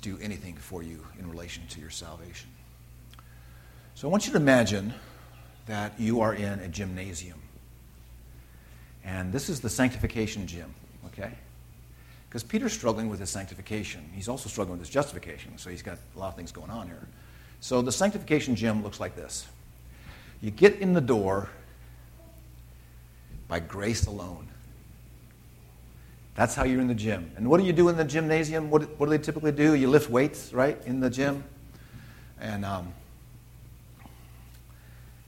do 0.01 0.17
anything 0.21 0.55
for 0.55 0.83
you 0.83 1.05
in 1.19 1.29
relation 1.29 1.63
to 1.69 1.79
your 1.79 1.89
salvation. 1.89 2.49
So 3.95 4.07
I 4.07 4.11
want 4.11 4.27
you 4.27 4.31
to 4.33 4.37
imagine 4.37 4.93
that 5.65 5.99
you 5.99 6.21
are 6.21 6.33
in 6.33 6.59
a 6.59 6.67
gymnasium. 6.67 7.41
And 9.03 9.31
this 9.31 9.49
is 9.49 9.59
the 9.59 9.69
sanctification 9.69 10.47
gym, 10.47 10.73
okay? 11.07 11.31
Because 12.29 12.43
Peter's 12.43 12.73
struggling 12.73 13.09
with 13.09 13.19
his 13.19 13.29
sanctification. 13.29 14.07
He's 14.13 14.27
also 14.27 14.49
struggling 14.49 14.77
with 14.77 14.87
his 14.87 14.93
justification, 14.93 15.57
so 15.57 15.69
he's 15.69 15.81
got 15.81 15.97
a 16.15 16.19
lot 16.19 16.27
of 16.27 16.35
things 16.35 16.51
going 16.51 16.69
on 16.69 16.87
here. 16.87 17.07
So 17.59 17.81
the 17.81 17.91
sanctification 17.91 18.55
gym 18.55 18.83
looks 18.83 18.99
like 18.99 19.15
this 19.15 19.47
you 20.41 20.51
get 20.51 20.75
in 20.75 20.93
the 20.93 21.01
door 21.01 21.49
by 23.47 23.59
grace 23.59 24.05
alone. 24.05 24.47
That's 26.37 26.53
how 26.53 26.65
you're 26.65 26.79
in 26.79 26.87
the 26.87 26.93
gym. 26.95 27.31
And 27.35 27.49
what 27.49 27.59
do 27.59 27.65
you 27.65 27.73
do 27.73 27.89
in 27.89 27.97
the 27.97 28.05
gymnasium? 28.05 28.69
What, 28.69 28.99
what 28.99 29.07
do 29.07 29.09
they 29.09 29.17
typically 29.17 29.51
do? 29.51 29.73
You 29.73 29.89
lift 29.89 30.07
weights, 30.07 30.53
right, 30.53 30.79
in 30.85 30.99
the 30.99 31.09
gym. 31.09 31.43
And 32.39 32.63
um, 32.63 32.93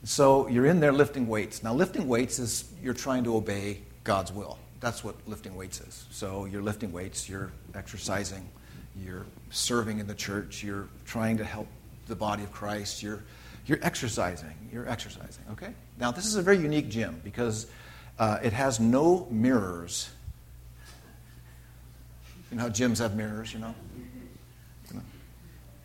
so 0.04 0.48
you're 0.48 0.67
in 0.67 0.80
there 0.80 0.91
lifting 0.91 1.28
weights. 1.28 1.63
Now, 1.63 1.74
lifting 1.74 2.08
weights 2.08 2.38
is 2.38 2.72
you're 2.84 2.93
trying 2.93 3.24
to 3.24 3.36
obey 3.36 3.80
God's 4.04 4.32
will. 4.32 4.60
That's 4.82 5.04
what 5.04 5.15
lifting 5.28 5.56
weights 5.56 5.82
is. 5.82 6.06
So 6.12 6.45
you're 6.45 6.62
lifting 6.62 6.91
weights, 6.91 7.28
you're 7.28 7.52
exercising, 7.74 8.48
you're 9.04 9.26
serving 9.50 9.98
in 9.98 10.06
the 10.06 10.13
church, 10.13 10.63
you're 10.63 10.88
trying 11.06 11.38
to 11.38 11.43
help 11.43 11.67
the 12.08 12.15
body 12.15 12.43
of 12.43 12.52
Christ. 12.52 13.02
You're, 13.02 13.24
you're 13.65 13.80
exercising. 13.82 14.54
You're 14.72 14.88
exercising, 14.88 15.43
okay? 15.54 15.74
Now, 16.00 16.12
this 16.12 16.28
is 16.28 16.36
a 16.36 16.43
very 16.43 16.60
unique 16.60 16.89
gym 16.89 17.19
because 17.24 17.65
uh, 18.19 18.38
it 18.43 18.54
has 18.54 18.80
no 18.80 19.28
mirrors. 19.32 20.12
You 22.51 22.57
know 22.57 22.63
how 22.63 22.69
gyms 22.69 22.97
have 22.97 23.15
mirrors, 23.15 23.53
you 23.53 23.59
know? 23.59 23.75
you 24.89 24.95
know? 24.95 25.01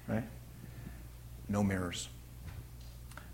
Right? 0.08 0.24
No 1.48 1.62
mirrors. 1.62 2.08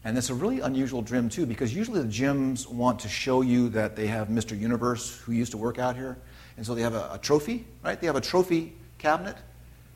And 0.03 0.17
it's 0.17 0.31
a 0.31 0.35
really 0.35 0.61
unusual 0.61 1.03
gym, 1.03 1.29
too, 1.29 1.47
because 1.47 1.75
usually 1.75 2.01
the 2.01 2.09
gyms 2.09 2.67
want 2.67 3.01
to 3.01 3.09
show 3.09 3.43
you 3.43 3.69
that 3.71 3.97
they 3.97 4.07
have 4.07 4.29
Mr. 4.29 4.59
Universe 4.59 5.19
who 5.19 5.33
used 5.33 5.53
to 5.53 5.59
work 5.59 5.79
out 5.79 5.95
here. 5.95 6.17
And 6.57 6.67
so 6.67 6.75
they 6.75 6.83
have 6.83 6.95
a, 6.95 7.11
a 7.13 7.19
trophy, 7.19 7.67
right? 7.85 8.01
They 8.01 8.07
have 8.07 8.17
a 8.17 8.21
trophy 8.21 8.73
cabinet 8.99 9.37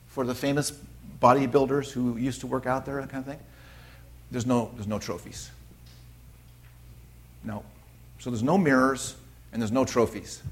for 0.06 0.24
the 0.24 0.34
famous 0.34 0.72
bodybuilders 1.20 1.90
who 1.90 2.16
used 2.16 2.40
to 2.40 2.46
work 2.46 2.66
out 2.66 2.84
there, 2.84 3.00
that 3.00 3.10
kind 3.10 3.26
of 3.26 3.26
thing. 3.26 3.40
There's 4.30 4.46
no, 4.46 4.70
there's 4.74 4.86
no 4.86 4.98
trophies. 4.98 5.50
No. 7.42 7.64
So 8.18 8.30
there's 8.30 8.42
no 8.42 8.58
mirrors 8.58 9.16
and 9.52 9.60
there's 9.60 9.72
no 9.72 9.84
trophies. 9.84 10.42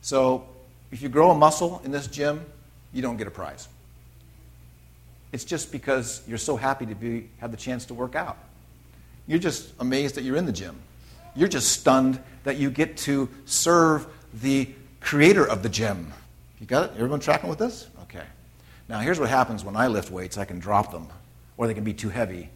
So 0.00 0.46
if 0.92 1.02
you 1.02 1.08
grow 1.08 1.30
a 1.30 1.34
muscle 1.34 1.80
in 1.84 1.90
this 1.90 2.06
gym, 2.06 2.44
you 2.92 3.02
don't 3.02 3.16
get 3.16 3.26
a 3.26 3.30
prize. 3.30 3.68
It's 5.32 5.44
just 5.44 5.72
because 5.72 6.22
you're 6.28 6.38
so 6.38 6.56
happy 6.56 6.86
to 6.86 6.94
be, 6.94 7.28
have 7.38 7.50
the 7.50 7.56
chance 7.56 7.86
to 7.86 7.94
work 7.94 8.14
out. 8.14 8.38
You're 9.26 9.40
just 9.40 9.72
amazed 9.80 10.14
that 10.14 10.22
you're 10.22 10.36
in 10.36 10.46
the 10.46 10.52
gym. 10.52 10.76
You're 11.34 11.48
just 11.48 11.72
stunned 11.72 12.22
that 12.44 12.56
you 12.56 12.70
get 12.70 12.96
to 12.98 13.28
serve 13.44 14.06
the 14.32 14.68
creator 15.00 15.44
of 15.44 15.62
the 15.62 15.68
gym. 15.68 16.12
You 16.60 16.66
got 16.66 16.90
it? 16.90 16.92
Everyone 16.94 17.20
tracking 17.20 17.50
with 17.50 17.58
this? 17.58 17.88
Okay. 18.02 18.22
Now, 18.88 19.00
here's 19.00 19.18
what 19.18 19.28
happens 19.28 19.64
when 19.64 19.76
I 19.76 19.88
lift 19.88 20.10
weights 20.10 20.38
I 20.38 20.44
can 20.44 20.60
drop 20.60 20.92
them, 20.92 21.08
or 21.56 21.66
they 21.66 21.74
can 21.74 21.84
be 21.84 21.94
too 21.94 22.10
heavy. 22.10 22.48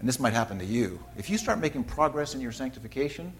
And 0.00 0.08
this 0.08 0.18
might 0.18 0.32
happen 0.32 0.58
to 0.58 0.64
you. 0.64 0.98
If 1.16 1.30
you 1.30 1.38
start 1.38 1.60
making 1.60 1.84
progress 1.84 2.34
in 2.34 2.40
your 2.40 2.50
sanctification, 2.50 3.32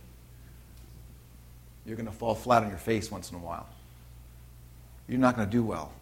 you're 1.87 1.97
going 1.97 2.07
to 2.07 2.12
fall 2.12 2.35
flat 2.35 2.62
on 2.62 2.68
your 2.68 2.78
face 2.78 3.11
once 3.11 3.30
in 3.30 3.37
a 3.37 3.41
while. 3.41 3.66
You're 5.09 5.18
not 5.18 5.37
going 5.37 5.49
to 5.49 5.53
do 5.53 5.62
well. 5.62 5.93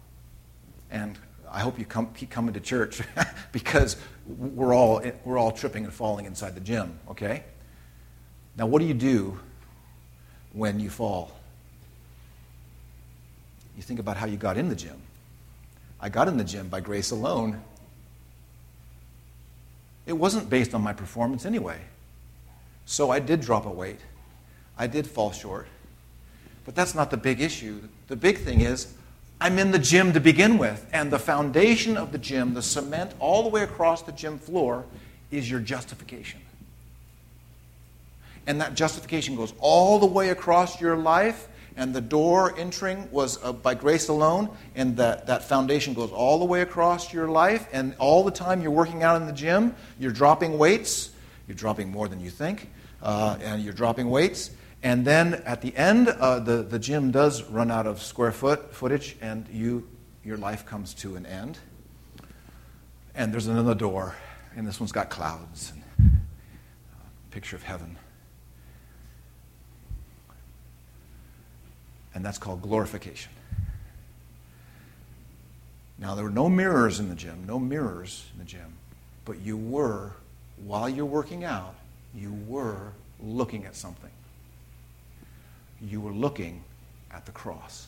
And 0.91 1.17
I 1.51 1.59
hope 1.59 1.79
you 1.79 1.85
come, 1.85 2.13
keep 2.13 2.29
coming 2.29 2.53
to 2.53 2.59
church 2.59 3.01
because 3.51 3.97
we're 4.27 4.73
all, 4.73 5.01
we're 5.25 5.37
all 5.37 5.51
tripping 5.51 5.85
and 5.85 5.93
falling 5.93 6.25
inside 6.25 6.55
the 6.55 6.61
gym, 6.61 6.99
okay? 7.09 7.43
Now, 8.57 8.67
what 8.67 8.79
do 8.79 8.85
you 8.85 8.93
do 8.93 9.39
when 10.53 10.79
you 10.79 10.89
fall? 10.89 11.31
You 13.75 13.83
think 13.83 13.99
about 13.99 14.17
how 14.17 14.27
you 14.27 14.37
got 14.37 14.57
in 14.57 14.69
the 14.69 14.75
gym. 14.75 15.01
I 15.99 16.09
got 16.09 16.27
in 16.27 16.37
the 16.37 16.43
gym 16.43 16.67
by 16.67 16.79
grace 16.79 17.11
alone. 17.11 17.61
It 20.05 20.13
wasn't 20.13 20.49
based 20.49 20.73
on 20.73 20.81
my 20.81 20.93
performance 20.93 21.45
anyway. 21.45 21.79
So 22.85 23.11
I 23.11 23.19
did 23.19 23.41
drop 23.41 23.65
a 23.65 23.69
weight. 23.69 23.99
I 24.81 24.87
did 24.87 25.05
fall 25.05 25.31
short. 25.31 25.67
But 26.65 26.73
that's 26.73 26.95
not 26.95 27.11
the 27.11 27.17
big 27.17 27.39
issue. 27.39 27.81
The 28.07 28.15
big 28.15 28.39
thing 28.39 28.61
is, 28.61 28.91
I'm 29.39 29.59
in 29.59 29.69
the 29.69 29.77
gym 29.77 30.13
to 30.13 30.19
begin 30.19 30.57
with. 30.57 30.83
And 30.91 31.11
the 31.11 31.19
foundation 31.19 31.97
of 31.97 32.11
the 32.11 32.17
gym, 32.17 32.55
the 32.55 32.63
cement 32.63 33.13
all 33.19 33.43
the 33.43 33.49
way 33.49 33.61
across 33.61 34.01
the 34.01 34.11
gym 34.11 34.39
floor, 34.39 34.83
is 35.29 35.47
your 35.47 35.59
justification. 35.59 36.41
And 38.47 38.59
that 38.59 38.73
justification 38.73 39.35
goes 39.35 39.53
all 39.59 39.99
the 39.99 40.07
way 40.07 40.29
across 40.29 40.81
your 40.81 40.97
life, 40.97 41.47
and 41.77 41.93
the 41.93 42.01
door 42.01 42.57
entering 42.57 43.07
was 43.11 43.37
uh, 43.43 43.53
by 43.53 43.75
grace 43.75 44.07
alone, 44.07 44.49
and 44.73 44.97
that, 44.97 45.27
that 45.27 45.43
foundation 45.43 45.93
goes 45.93 46.11
all 46.11 46.39
the 46.39 46.45
way 46.45 46.61
across 46.61 47.13
your 47.13 47.27
life, 47.27 47.67
and 47.71 47.93
all 47.99 48.23
the 48.23 48.31
time 48.31 48.63
you're 48.63 48.71
working 48.71 49.03
out 49.03 49.21
in 49.21 49.27
the 49.27 49.33
gym, 49.33 49.75
you're 49.99 50.11
dropping 50.11 50.57
weights, 50.57 51.11
you're 51.47 51.55
dropping 51.55 51.91
more 51.91 52.07
than 52.07 52.19
you 52.19 52.31
think, 52.31 52.67
uh, 53.03 53.37
and 53.43 53.61
you're 53.61 53.73
dropping 53.73 54.09
weights, 54.09 54.49
and 54.83 55.05
then 55.05 55.35
at 55.45 55.61
the 55.61 55.75
end, 55.75 56.09
uh, 56.09 56.39
the, 56.39 56.63
the 56.63 56.79
gym 56.79 57.11
does 57.11 57.43
run 57.43 57.69
out 57.69 57.85
of 57.85 58.01
square 58.01 58.31
foot 58.31 58.73
footage, 58.73 59.15
and 59.21 59.47
you, 59.51 59.87
your 60.23 60.37
life 60.37 60.65
comes 60.65 60.93
to 60.95 61.15
an 61.15 61.25
end. 61.25 61.59
And 63.13 63.31
there's 63.31 63.47
another 63.47 63.75
door, 63.75 64.15
and 64.55 64.65
this 64.65 64.79
one's 64.79 64.91
got 64.91 65.09
clouds, 65.09 65.71
and 65.71 65.83
a 65.99 67.31
picture 67.31 67.55
of 67.55 67.61
heaven. 67.61 67.97
And 72.15 72.25
that's 72.25 72.39
called 72.39 72.63
glorification. 72.63 73.31
Now, 75.99 76.15
there 76.15 76.23
were 76.23 76.31
no 76.31 76.49
mirrors 76.49 76.99
in 76.99 77.07
the 77.07 77.15
gym, 77.15 77.43
no 77.45 77.59
mirrors 77.59 78.25
in 78.33 78.39
the 78.39 78.45
gym, 78.45 78.73
but 79.25 79.39
you 79.41 79.57
were, 79.57 80.13
while 80.65 80.89
you're 80.89 81.05
working 81.05 81.43
out, 81.43 81.75
you 82.15 82.33
were 82.47 82.93
looking 83.19 83.65
at 83.65 83.75
something 83.75 84.09
you 85.81 85.99
were 85.99 86.11
looking 86.11 86.63
at 87.11 87.25
the 87.25 87.31
cross. 87.31 87.87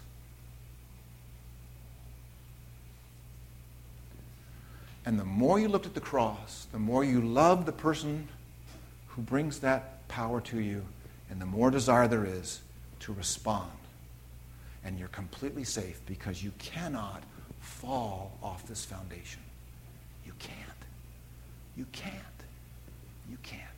And 5.06 5.20
the 5.20 5.26
more 5.26 5.60
you 5.60 5.68
looked 5.68 5.86
at 5.86 5.94
the 5.94 6.02
cross, 6.02 6.68
the 6.72 6.80
more 6.80 7.04
you 7.04 7.22
loved 7.22 7.66
the 7.66 7.74
person 7.74 8.28
who 9.08 9.22
brings 9.22 9.60
that 9.60 10.08
power 10.08 10.40
to 10.42 10.60
you, 10.60 10.84
and 11.30 11.42
the 11.42 11.46
more 11.46 11.70
desire 11.70 12.08
there 12.08 12.26
is 12.26 12.62
to 13.02 13.14
respond. 13.14 13.72
And 14.84 14.98
you're 14.98 15.10
completely 15.10 15.64
safe 15.64 16.00
because 16.06 16.44
you 16.44 16.52
cannot 16.58 17.24
fall 17.60 18.38
off 18.42 18.66
this 18.68 18.86
foundation. 18.86 19.42
You 20.26 20.34
can't. 20.40 20.58
You 21.76 21.86
can't. 21.92 22.14
You 23.30 23.38
can't. 23.44 23.73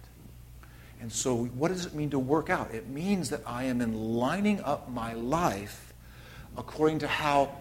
And 1.01 1.11
so, 1.11 1.45
what 1.45 1.69
does 1.69 1.85
it 1.85 1.93
mean 1.93 2.09
to 2.11 2.19
work 2.19 2.49
out? 2.49 2.73
It 2.73 2.87
means 2.87 3.29
that 3.29 3.41
I 3.45 3.65
am 3.65 3.81
in 3.81 3.93
lining 3.93 4.61
up 4.61 4.89
my 4.89 5.13
life 5.13 5.93
according 6.57 6.99
to 6.99 7.07
how 7.07 7.57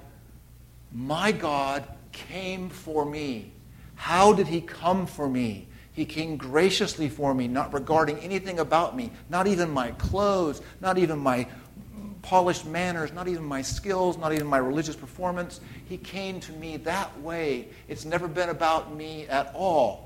my 0.92 1.32
God 1.32 1.86
came 2.12 2.70
for 2.70 3.04
me. 3.04 3.52
How 3.96 4.32
did 4.32 4.46
he 4.46 4.60
come 4.60 5.06
for 5.06 5.28
me? 5.28 5.66
He 5.92 6.04
came 6.04 6.36
graciously 6.36 7.08
for 7.08 7.34
me, 7.34 7.46
not 7.46 7.72
regarding 7.72 8.18
anything 8.18 8.58
about 8.58 8.96
me, 8.96 9.12
not 9.28 9.46
even 9.46 9.70
my 9.70 9.92
clothes, 9.92 10.60
not 10.80 10.98
even 10.98 11.18
my 11.18 11.46
polished 12.22 12.66
manners, 12.66 13.12
not 13.12 13.28
even 13.28 13.44
my 13.44 13.62
skills, 13.62 14.16
not 14.16 14.32
even 14.32 14.46
my 14.46 14.58
religious 14.58 14.96
performance. 14.96 15.60
He 15.84 15.98
came 15.98 16.40
to 16.40 16.52
me 16.52 16.78
that 16.78 17.20
way. 17.20 17.68
It's 17.86 18.04
never 18.04 18.26
been 18.26 18.48
about 18.48 18.94
me 18.94 19.26
at 19.28 19.52
all. 19.54 20.03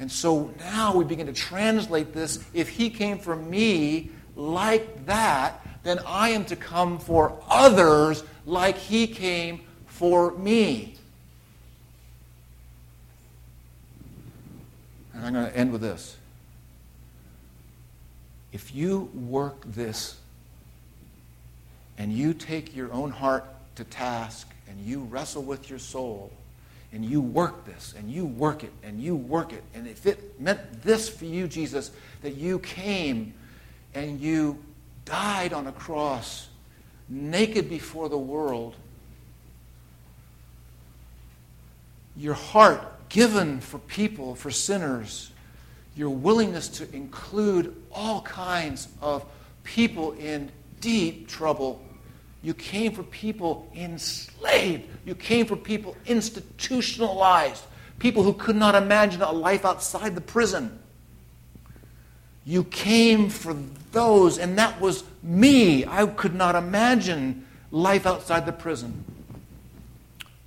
And 0.00 0.10
so 0.10 0.52
now 0.58 0.96
we 0.96 1.04
begin 1.04 1.26
to 1.26 1.32
translate 1.34 2.14
this. 2.14 2.42
If 2.54 2.70
he 2.70 2.88
came 2.88 3.18
for 3.18 3.36
me 3.36 4.10
like 4.34 5.04
that, 5.04 5.60
then 5.82 6.00
I 6.06 6.30
am 6.30 6.46
to 6.46 6.56
come 6.56 6.98
for 6.98 7.38
others 7.46 8.24
like 8.46 8.78
he 8.78 9.06
came 9.06 9.60
for 9.86 10.32
me. 10.32 10.96
And 15.12 15.26
I'm 15.26 15.34
going 15.34 15.46
to 15.46 15.56
end 15.56 15.70
with 15.70 15.82
this. 15.82 16.16
If 18.52 18.74
you 18.74 19.10
work 19.14 19.62
this 19.66 20.18
and 21.98 22.10
you 22.10 22.32
take 22.32 22.74
your 22.74 22.90
own 22.90 23.10
heart 23.10 23.44
to 23.76 23.84
task 23.84 24.50
and 24.66 24.80
you 24.80 25.00
wrestle 25.00 25.42
with 25.42 25.68
your 25.68 25.78
soul, 25.78 26.32
and 26.92 27.04
you 27.04 27.20
work 27.20 27.64
this 27.64 27.94
and 27.96 28.10
you 28.10 28.26
work 28.26 28.64
it 28.64 28.72
and 28.82 29.00
you 29.00 29.14
work 29.14 29.52
it. 29.52 29.62
And 29.74 29.86
if 29.86 30.06
it 30.06 30.40
meant 30.40 30.82
this 30.82 31.08
for 31.08 31.24
you, 31.24 31.46
Jesus, 31.46 31.90
that 32.22 32.36
you 32.36 32.58
came 32.58 33.34
and 33.94 34.20
you 34.20 34.58
died 35.04 35.52
on 35.52 35.66
a 35.66 35.72
cross, 35.72 36.48
naked 37.08 37.68
before 37.68 38.08
the 38.08 38.18
world, 38.18 38.74
your 42.16 42.34
heart 42.34 43.08
given 43.08 43.60
for 43.60 43.78
people, 43.78 44.34
for 44.34 44.50
sinners, 44.50 45.30
your 45.96 46.10
willingness 46.10 46.68
to 46.68 46.94
include 46.94 47.74
all 47.92 48.22
kinds 48.22 48.88
of 49.00 49.24
people 49.64 50.12
in 50.12 50.50
deep 50.80 51.28
trouble 51.28 51.80
you 52.42 52.54
came 52.54 52.92
for 52.92 53.02
people 53.02 53.70
enslaved. 53.74 54.88
You 55.04 55.14
came 55.14 55.46
for 55.46 55.56
people 55.56 55.96
institutionalized, 56.06 57.62
people 57.98 58.22
who 58.22 58.32
could 58.32 58.56
not 58.56 58.74
imagine 58.74 59.20
a 59.20 59.30
life 59.30 59.64
outside 59.64 60.14
the 60.14 60.22
prison. 60.22 60.78
You 62.46 62.64
came 62.64 63.28
for 63.28 63.54
those, 63.92 64.38
and 64.38 64.56
that 64.58 64.80
was 64.80 65.04
me. 65.22 65.84
I 65.84 66.06
could 66.06 66.34
not 66.34 66.54
imagine 66.54 67.46
life 67.70 68.06
outside 68.06 68.46
the 68.46 68.52
prison. 68.52 69.04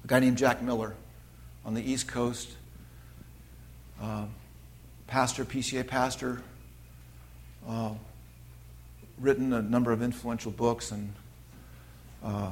A 0.04 0.08
guy 0.08 0.20
named 0.20 0.38
Jack 0.38 0.64
Miller 0.64 0.96
on 1.64 1.76
the 1.76 1.82
East 1.82 2.08
Coast, 2.08 2.50
uh, 4.02 4.26
pastor, 5.06 5.46
PCA 5.46 5.86
pastor, 5.86 6.42
uh, 7.68 7.92
written 9.20 9.54
a 9.54 9.62
number 9.62 9.92
of 9.92 10.02
influential 10.02 10.52
books 10.52 10.92
and 10.92 11.14
uh, 12.24 12.52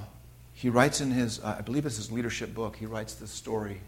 he 0.53 0.69
writes 0.69 1.01
in 1.01 1.11
his, 1.11 1.39
uh, 1.39 1.55
I 1.57 1.61
believe 1.61 1.86
it's 1.86 1.97
his 1.97 2.11
leadership 2.11 2.53
book, 2.53 2.76
he 2.76 2.86
writes 2.86 3.15
this 3.15 3.32
story 3.32 3.82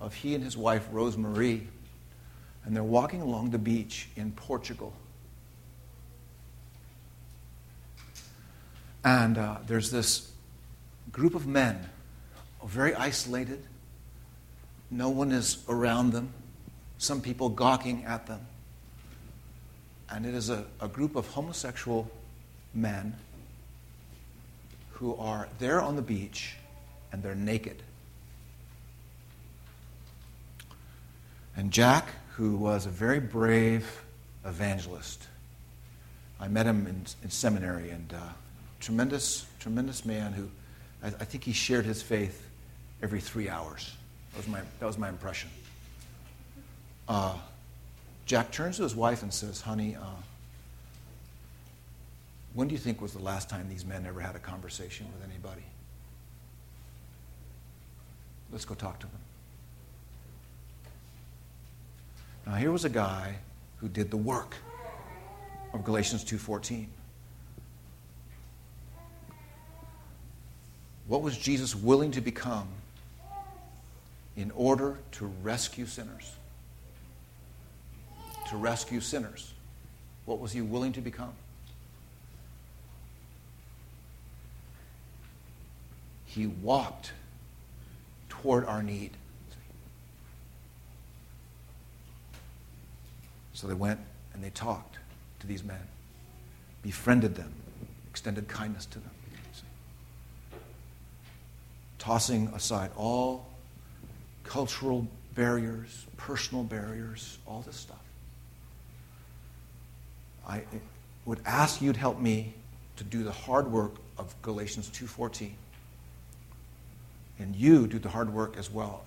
of 0.00 0.14
he 0.14 0.34
and 0.34 0.42
his 0.42 0.56
wife, 0.56 0.88
Rose 0.90 1.16
Marie, 1.16 1.66
and 2.64 2.74
they're 2.74 2.82
walking 2.82 3.20
along 3.20 3.50
the 3.50 3.58
beach 3.58 4.08
in 4.16 4.32
Portugal. 4.32 4.92
And 9.04 9.38
uh, 9.38 9.58
there's 9.66 9.90
this 9.90 10.30
group 11.12 11.34
of 11.34 11.46
men, 11.46 11.88
very 12.64 12.94
isolated. 12.94 13.62
No 14.90 15.08
one 15.08 15.32
is 15.32 15.64
around 15.68 16.12
them. 16.12 16.32
Some 16.98 17.20
people 17.20 17.48
gawking 17.48 18.04
at 18.04 18.26
them. 18.26 18.40
And 20.10 20.26
it 20.26 20.34
is 20.34 20.50
a, 20.50 20.64
a 20.80 20.88
group 20.88 21.16
of 21.16 21.26
homosexual 21.28 22.10
men 22.74 23.14
who 25.00 25.16
are 25.16 25.48
there 25.58 25.80
on 25.80 25.96
the 25.96 26.02
beach 26.02 26.56
and 27.10 27.22
they're 27.22 27.34
naked. 27.34 27.82
And 31.56 31.72
Jack, 31.72 32.08
who 32.34 32.56
was 32.56 32.84
a 32.84 32.90
very 32.90 33.18
brave 33.18 34.02
evangelist, 34.44 35.26
I 36.38 36.48
met 36.48 36.66
him 36.66 36.86
in, 36.86 37.06
in 37.24 37.30
seminary, 37.30 37.90
and 37.90 38.12
uh, 38.12 38.18
tremendous, 38.78 39.46
tremendous 39.58 40.04
man 40.04 40.32
who 40.32 40.48
I, 41.02 41.08
I, 41.08 41.24
think 41.24 41.44
he 41.44 41.52
shared 41.52 41.84
his 41.84 42.02
faith 42.02 42.46
every 43.02 43.20
three 43.20 43.48
hours. 43.48 43.94
That 44.32 44.38
was 44.38 44.48
my, 44.48 44.60
that 44.80 44.86
was 44.86 44.98
my 44.98 45.08
impression. 45.08 45.50
Uh, 47.08 47.36
Jack 48.26 48.52
turns 48.52 48.76
to 48.76 48.82
his 48.82 48.94
wife 48.94 49.22
and 49.22 49.32
says, 49.32 49.60
Honey, 49.62 49.96
uh, 49.96 50.04
when 52.54 52.68
do 52.68 52.74
you 52.74 52.78
think 52.78 53.00
was 53.00 53.12
the 53.12 53.22
last 53.22 53.48
time 53.48 53.68
these 53.68 53.84
men 53.84 54.04
ever 54.06 54.20
had 54.20 54.34
a 54.34 54.40
conversation 54.40 55.06
with 55.14 55.28
anybody? 55.28 55.62
Let's 58.50 58.64
go 58.64 58.74
talk 58.74 58.98
to 59.00 59.06
them. 59.06 59.20
Now 62.46 62.54
here 62.54 62.72
was 62.72 62.84
a 62.84 62.90
guy 62.90 63.36
who 63.76 63.88
did 63.88 64.10
the 64.10 64.16
work 64.16 64.56
of 65.72 65.84
Galatians 65.84 66.24
2:14. 66.24 66.88
What 71.06 71.22
was 71.22 71.36
Jesus 71.36 71.74
willing 71.74 72.10
to 72.12 72.20
become 72.20 72.68
in 74.36 74.50
order 74.52 74.98
to 75.12 75.26
rescue 75.42 75.86
sinners? 75.86 76.34
To 78.48 78.56
rescue 78.56 79.00
sinners. 79.00 79.52
What 80.24 80.40
was 80.40 80.52
he 80.52 80.60
willing 80.60 80.92
to 80.92 81.00
become? 81.00 81.34
He 86.30 86.46
walked 86.46 87.12
toward 88.28 88.64
our 88.64 88.82
need. 88.82 89.10
So 93.52 93.66
they 93.66 93.74
went 93.74 93.98
and 94.32 94.42
they 94.42 94.50
talked 94.50 94.98
to 95.40 95.46
these 95.46 95.64
men, 95.64 95.82
befriended 96.82 97.34
them, 97.34 97.52
extended 98.08 98.46
kindness 98.48 98.86
to 98.86 99.00
them. 99.00 99.10
tossing 101.98 102.48
aside 102.54 102.90
all 102.96 103.46
cultural 104.42 105.06
barriers, 105.34 106.06
personal 106.16 106.64
barriers, 106.64 107.38
all 107.46 107.60
this 107.60 107.76
stuff. 107.76 108.02
I 110.48 110.62
would 111.26 111.40
ask 111.44 111.82
you 111.82 111.92
to 111.92 111.98
help 111.98 112.18
me 112.18 112.54
to 112.96 113.04
do 113.04 113.22
the 113.22 113.30
hard 113.30 113.70
work 113.70 113.96
of 114.16 114.34
Galatians 114.42 114.88
2:14. 114.88 115.52
And 117.40 117.56
you 117.56 117.86
do 117.86 117.98
the 117.98 118.10
hard 118.10 118.32
work 118.32 118.56
as 118.58 118.70
well. 118.70 119.02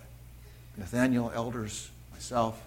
Nathaniel, 0.75 1.31
elders, 1.34 1.91
myself, 2.11 2.61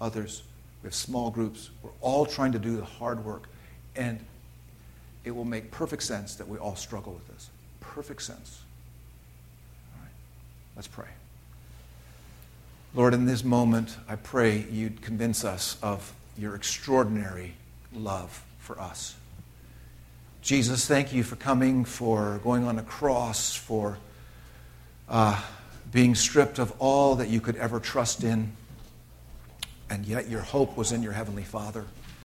others, 0.00 0.42
we 0.82 0.86
have 0.86 0.94
small 0.94 1.30
groups. 1.30 1.70
We're 1.82 1.90
all 2.00 2.24
trying 2.24 2.52
to 2.52 2.58
do 2.58 2.76
the 2.76 2.84
hard 2.84 3.24
work. 3.24 3.48
And 3.96 4.20
it 5.24 5.32
will 5.32 5.44
make 5.44 5.72
perfect 5.72 6.04
sense 6.04 6.36
that 6.36 6.46
we 6.46 6.56
all 6.56 6.76
struggle 6.76 7.12
with 7.12 7.26
this. 7.28 7.50
Perfect 7.80 8.22
sense. 8.22 8.60
All 9.94 10.02
right, 10.02 10.12
let's 10.76 10.86
pray. 10.86 11.08
Lord, 12.94 13.12
in 13.12 13.26
this 13.26 13.42
moment, 13.42 13.96
I 14.08 14.16
pray 14.16 14.64
you'd 14.70 15.02
convince 15.02 15.44
us 15.44 15.76
of 15.82 16.12
your 16.38 16.54
extraordinary 16.54 17.54
love 17.92 18.44
for 18.60 18.80
us. 18.80 19.16
Jesus, 20.42 20.86
thank 20.86 21.12
you 21.12 21.24
for 21.24 21.36
coming, 21.36 21.84
for 21.84 22.40
going 22.44 22.64
on 22.64 22.78
a 22.78 22.82
cross, 22.82 23.54
for 23.54 23.98
uh, 25.08 25.40
being 25.90 26.14
stripped 26.14 26.58
of 26.58 26.72
all 26.78 27.16
that 27.16 27.28
you 27.28 27.40
could 27.40 27.56
ever 27.56 27.80
trust 27.80 28.24
in, 28.24 28.52
and 29.90 30.04
yet 30.04 30.28
your 30.28 30.40
hope 30.40 30.76
was 30.76 30.92
in 30.92 31.02
your 31.02 31.12
Heavenly 31.12 31.44
Father. 31.44 31.84